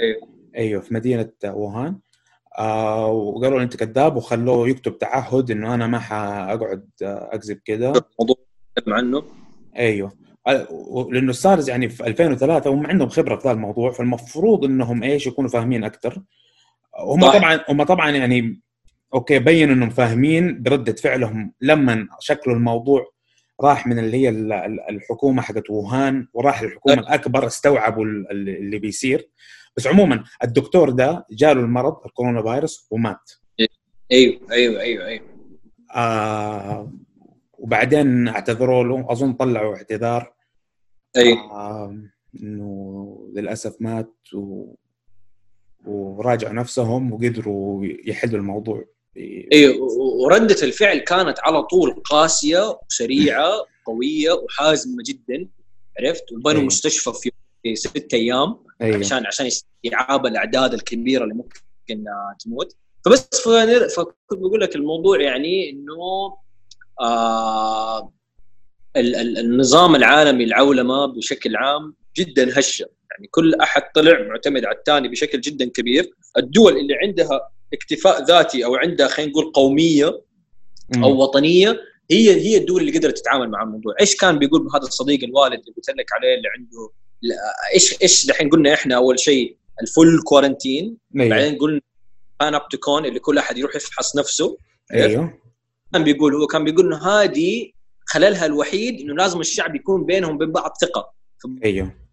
أيوه 0.00 0.28
أيوه 0.56 0.80
في 0.80 0.94
مدينة 0.94 1.30
ووهان. 1.44 1.98
آه 2.58 3.06
وقالوا 3.06 3.62
أنت 3.62 3.76
كذاب 3.76 4.16
وخلوه 4.16 4.68
يكتب 4.68 4.98
تعهد 4.98 5.50
إنه 5.50 5.74
أنا 5.74 5.86
ما 5.86 5.98
حأقعد 5.98 6.84
أكذب 7.02 7.60
كده. 7.64 7.92
موضوع 8.20 8.36
نتكلم 8.78 8.94
عنه. 8.94 9.22
أيوه. 9.76 10.12
آه، 10.46 10.68
لأنه 11.12 11.30
السارز 11.30 11.68
يعني 11.70 11.88
في 11.88 12.06
2003 12.06 12.70
هم 12.70 12.86
عندهم 12.86 13.08
خبرة 13.08 13.36
في 13.36 13.48
هذا 13.48 13.54
الموضوع 13.56 13.92
فالمفروض 13.92 14.64
إنهم 14.64 15.02
إيش 15.02 15.26
يكونوا 15.26 15.50
فاهمين 15.50 15.84
أكثر 15.84 16.22
هم. 16.98 17.20
طبعا 17.30 17.60
هم 17.68 17.82
طبعا 17.82 18.10
يعني 18.10 18.60
okay 19.14 19.38
بينوا 19.38 19.74
إنهم 19.74 19.90
فاهمين 19.90 20.62
برده 20.62 20.92
فعلهم 20.92 21.52
لما 21.60 22.08
شكلوا 22.20 22.56
الموضوع 22.56 23.06
راح 23.60 23.86
من 23.86 23.98
اللي 23.98 24.16
هي 24.16 24.28
ال- 24.28 24.52
ال- 24.52 24.80
الحكومة 24.90 25.42
حقت 25.42 25.70
ووهان 25.70 26.26
وراح 26.32 26.62
للحكومه 26.62 26.94
الأكبر 27.00 27.46
استوعبوا 27.46 28.04
ال- 28.04 28.30
ال- 28.30 28.48
اللي 28.48 28.78
بيصير. 28.78 29.28
بس 29.76 29.86
عموما 29.86 30.24
الدكتور 30.44 30.90
ده 30.90 31.26
جاله 31.30 31.60
المرض 31.60 31.96
الكورونا 32.06 32.42
فيروس 32.42 32.88
ومات. 32.90 33.30
أيوه 34.12 34.40
أيوه 34.52 34.80
أيوه 34.80 35.06
أيوه. 35.06 35.24
آه 35.94 36.92
وبعدين 37.58 38.28
اعتذروا 38.28 38.84
له. 38.84 39.12
أظن 39.12 39.32
طلعوا 39.32 39.76
اعتذار. 39.76 40.32
أيوه 41.16 41.38
آه 41.38 41.98
إنه 42.42 43.28
للأسف 43.34 43.76
مات 43.80 44.14
و... 44.34 44.74
وراجعوا 45.84 46.52
نفسهم 46.54 47.12
وقدروا 47.12 47.86
يحلوا 48.06 48.38
الموضوع. 48.38 48.84
أيوه 49.16 49.76
و- 49.82 50.24
وردة 50.24 50.56
الفعل 50.62 50.98
كانت 50.98 51.38
على 51.40 51.62
طول 51.62 51.90
قاسية 52.04 52.78
وسريعة 52.86 53.50
وقويه 53.86 54.32
وحازمة 54.32 55.02
جدا 55.06 55.48
عرفت؟ 56.00 56.32
وبنوا 56.32 56.50
أيوه. 56.52 56.64
مستشفى 56.64 57.12
في 57.62 57.76
ست 57.76 58.14
أيام 58.14 58.56
أيوه 58.82 58.98
عشان 58.98 59.26
عشان 59.26 59.46
يستيعاب 59.46 60.26
الأعداد 60.26 60.74
الكبيرة 60.74 61.24
اللي 61.24 61.34
ممكن 61.34 62.08
آه، 62.08 62.36
تموت. 62.44 62.76
فبس 63.04 63.28
فكنت 63.96 64.14
بقول 64.32 64.60
لك 64.60 64.76
الموضوع 64.76 65.20
يعني 65.20 65.70
إنه 65.70 66.36
آه 67.00 68.12
ال- 68.96 69.16
ال- 69.16 69.38
النظام 69.38 69.96
العالمي 69.96 70.44
العولمة 70.44 71.06
بشكل 71.06 71.56
عام 71.56 71.94
جدا 72.16 72.58
هشة. 72.58 72.86
يعني 73.10 73.26
كل 73.30 73.54
أحد 73.54 73.82
طلع 73.94 74.22
معتمد 74.28 74.64
على 74.64 74.76
الثاني 74.76 75.08
بشكل 75.08 75.40
جدا 75.40 75.64
كبير. 75.68 76.10
الدول 76.38 76.76
اللي 76.76 76.94
عندها 77.02 77.50
اكتفاء 77.74 78.24
ذاتي 78.24 78.64
أو 78.64 78.74
عندها 78.74 79.08
خلينا 79.08 79.30
نقول 79.30 79.52
قومية 79.52 80.22
مم. 80.96 81.04
أو 81.04 81.22
وطنية 81.22 81.80
هي 82.10 82.30
هي 82.30 82.56
الدول 82.56 82.80
اللي 82.80 82.98
قدرت 82.98 83.18
تتعامل 83.18 83.50
مع 83.50 83.62
الموضوع، 83.62 83.94
إيش 84.00 84.16
كان 84.16 84.38
بيقول 84.38 84.68
هذا 84.74 84.82
الصديق 84.82 85.24
الوالد 85.24 85.60
اللي 85.60 85.72
قلت 85.76 85.88
لك 85.88 86.12
عليه 86.12 86.34
اللي 86.34 86.48
عنده؟ 86.56 86.90
إيش 87.74 88.02
إيش 88.02 88.26
دحين 88.26 88.50
قلنا 88.50 88.74
إحنا 88.74 88.96
أول 88.96 89.20
شيء 89.20 89.56
ال 89.82 89.90
full 89.90 90.22
quarantine 90.22 90.96
أيوه. 91.16 91.28
بعدين 91.28 91.58
قلنا 91.58 91.80
panopticon 92.40 93.06
اللي 93.06 93.18
كل 93.18 93.38
أحد 93.38 93.58
يروح 93.58 93.76
يفحص 93.76 94.16
نفسه. 94.16 94.56
أيوه. 94.92 95.38
كان 95.92 96.04
بيقول 96.04 96.34
هو 96.34 96.46
كان 96.46 96.64
بيقول 96.64 96.86
إنه 96.86 97.06
هذه 97.06 97.70
خللها 98.06 98.46
الوحيد 98.46 99.00
إنه 99.00 99.14
لازم 99.14 99.40
الشعب 99.40 99.76
يكون 99.76 100.04
بينهم 100.04 100.34
وبين 100.34 100.52
بعض 100.52 100.72
ثقة. 100.80 101.12
أيوه. 101.64 102.03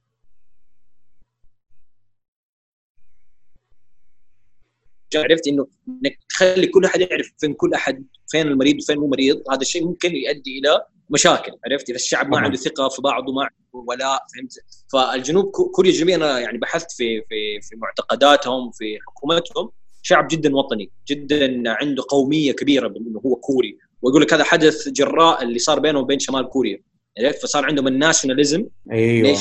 عرفت 5.16 5.48
إنه 5.48 5.68
إنك 5.88 6.20
تخلي 6.30 6.68
كل 6.68 6.86
أحد 6.86 7.02
يعرف 7.02 7.32
فين 7.40 7.54
كل 7.54 7.74
أحد 7.74 8.06
فين 8.28 8.48
المريض 8.48 8.78
وفين 8.82 8.98
مو 8.98 9.08
مريض. 9.08 9.42
هذا 9.52 9.62
الشيء 9.62 9.86
ممكن 9.86 10.16
يؤدي 10.16 10.60
إلى 10.60 10.82
مشاكل 11.10 11.52
عرفت؟ 11.66 11.90
إذا 11.90 11.96
الشعب 11.96 12.30
ما. 12.30 12.38
عنده 12.38 12.58
ثقة 12.58 12.90
في 12.90 13.02
بعضه 13.02 13.34
ما 13.34 13.42
عنده 13.44 13.86
ولاء 13.88 14.20
فهمت؟ 14.36 14.54
فالجنوب 14.94 15.46
كو- 15.52 15.70
كوريا 15.72 15.92
الجنوبية 15.92 16.16
أنا 16.16 16.40
يعني 16.40 16.58
بحثت 16.58 16.92
في 16.92 17.22
في 17.30 17.62
في 17.62 17.76
معتقداتهم 17.76 18.72
في 18.72 18.98
حكومتهم. 19.08 19.70
شعب 20.04 20.28
جدا 20.32 20.56
وطني 20.56 20.92
جدا 21.10 21.64
عنده 21.68 22.04
قومية 22.10 22.52
كبيرة 22.52 22.88
بإنه 22.88 23.22
هو 23.26 23.36
كوري. 23.36 23.78
ويقول 24.02 24.22
لك 24.22 24.34
هذا 24.34 24.44
حدث 24.44 24.90
جراء 24.90 25.44
اللي 25.44 25.60
صار 25.60 25.80
بينهم 25.80 26.04
وبين 26.04 26.20
شمال 26.20 26.50
كوريا 26.50 26.82
عرفت؟ 27.20 27.42
فصار 27.44 27.66
عندهم 27.66 27.88
ال 27.88 27.94
nationalism 27.94 28.66
أيوه. 28.92 29.38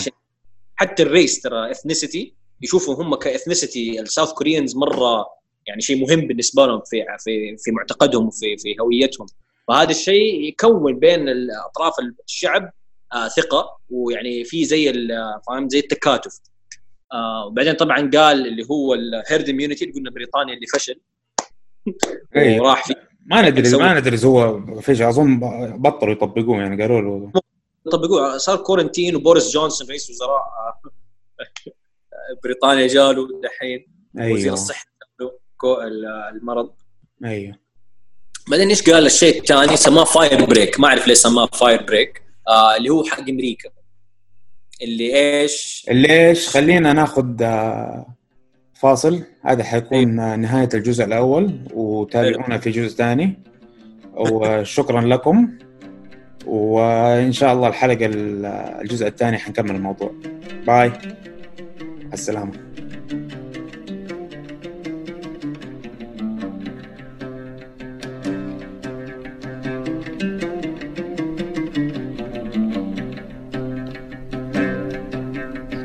حتى 0.76 1.02
ال 1.02 1.10
race 1.10 1.40
ترى 1.40 1.70
ethnicity 1.70 2.34
يشوفوا 2.62 2.94
هم 2.94 3.14
ك 3.14 3.23
ethnicity 3.23 4.00
ال 4.00 4.06
South 4.06 4.32
Koreans 4.32 4.76
مرة 4.76 5.26
يعني 5.70 5.80
شيء 5.82 6.00
مهم 6.06 6.20
بالنسبة 6.26 6.66
لهم 6.66 6.80
في 6.86 7.04
في 7.18 7.56
في 7.58 7.70
معتقدهم 7.70 8.26
وفي 8.26 8.56
في 8.56 8.76
هويتهم. 8.80 9.26
فهذا 9.68 9.90
الشيء 9.90 10.42
يكون 10.48 10.98
بين 10.98 11.28
اطراف 11.68 11.92
الشعب 12.26 12.72
آه 13.12 13.28
ثقة 13.28 13.78
ويعني 13.90 14.44
في 14.44 14.64
زي 14.64 14.92
فاهم؟ 15.46 15.68
زي 15.68 15.78
التكاتف. 15.78 16.38
آه 17.12 17.46
وبعدين 17.46 17.72
طبعا 17.74 17.96
قال 18.14 18.46
اللي 18.46 18.66
هو 18.70 18.94
ال 18.94 19.05
herd 19.05 19.48
immunity 19.48 19.84
اللي 19.84 19.94
قلنا 19.96 20.10
بريطانيا 20.10 20.54
اللي 20.54 20.66
فشل. 20.66 21.00
أيوة. 22.36 22.60
وراح 22.66 22.86
في 22.86 22.94
ما 23.26 23.50
ندري 23.50 23.66
يسوي- 23.68 23.82
ما 23.82 24.00
ندري 24.00 24.24
هو 24.24 24.60
فيش 24.80 25.00
أظن 25.02 25.40
بطلوا 25.82 26.12
يطبقوه 26.12 26.56
يعني 26.62 26.82
قالوا 26.82 27.00
له. 27.00 27.32
طبقوه 27.92 28.36
صار 28.38 28.56
quarantine 28.56 29.16
وبوريس 29.16 29.50
جونسون 29.52 29.88
رئيس 29.88 30.10
وزراء 30.10 30.30
آه، 30.38 30.80
بريطانيا 32.44 32.86
جاله 32.86 33.40
دحين. 33.42 33.86
وزير 34.14 34.36
أيوه. 34.36 34.52
الصحة. 34.52 34.89
المرض. 36.32 36.70
أيوه. 37.24 37.54
بعدين 38.50 38.68
إيش 38.68 38.90
قال 38.90 39.06
الشيء 39.06 39.38
الثاني؟ 39.40 39.76
سماه 39.76 40.04
fire 40.04 40.44
break 40.44 40.80
ما 40.80 40.88
أعرف 40.88 41.06
ليش 41.08 41.18
سماه 41.18 41.46
fire 41.46 41.82
break 41.82 42.22
آه 42.48 42.76
اللي 42.76 42.88
هو 42.90 43.04
حق 43.04 43.20
أمريكا. 43.28 43.68
اللي 44.82 45.16
إيش؟ 45.40 45.86
ليش؟ 45.90 46.48
خلينا 46.48 46.92
ناخذ 46.92 47.42
آه، 47.42 48.06
فاصل. 48.74 49.22
هذا 49.42 49.64
حيكون 49.64 50.20
آه، 50.20 50.36
نهاية 50.36 50.68
الجزء 50.74 51.04
الأول 51.04 51.60
وتابعونا 51.74 52.58
في 52.58 52.70
جزء 52.70 52.96
ثاني. 52.96 53.38
وشكرا 54.14 55.00
لكم. 55.00 55.58
وإن 56.46 57.32
شاء 57.32 57.52
الله 57.52 57.68
الحلقة 57.68 58.06
ال- 58.06 58.46
الجزء 58.82 59.06
الثاني 59.06 59.38
حنكمل 59.38 59.70
الموضوع. 59.70 60.14
باي. 60.66 60.92
السلامة. 62.12 62.52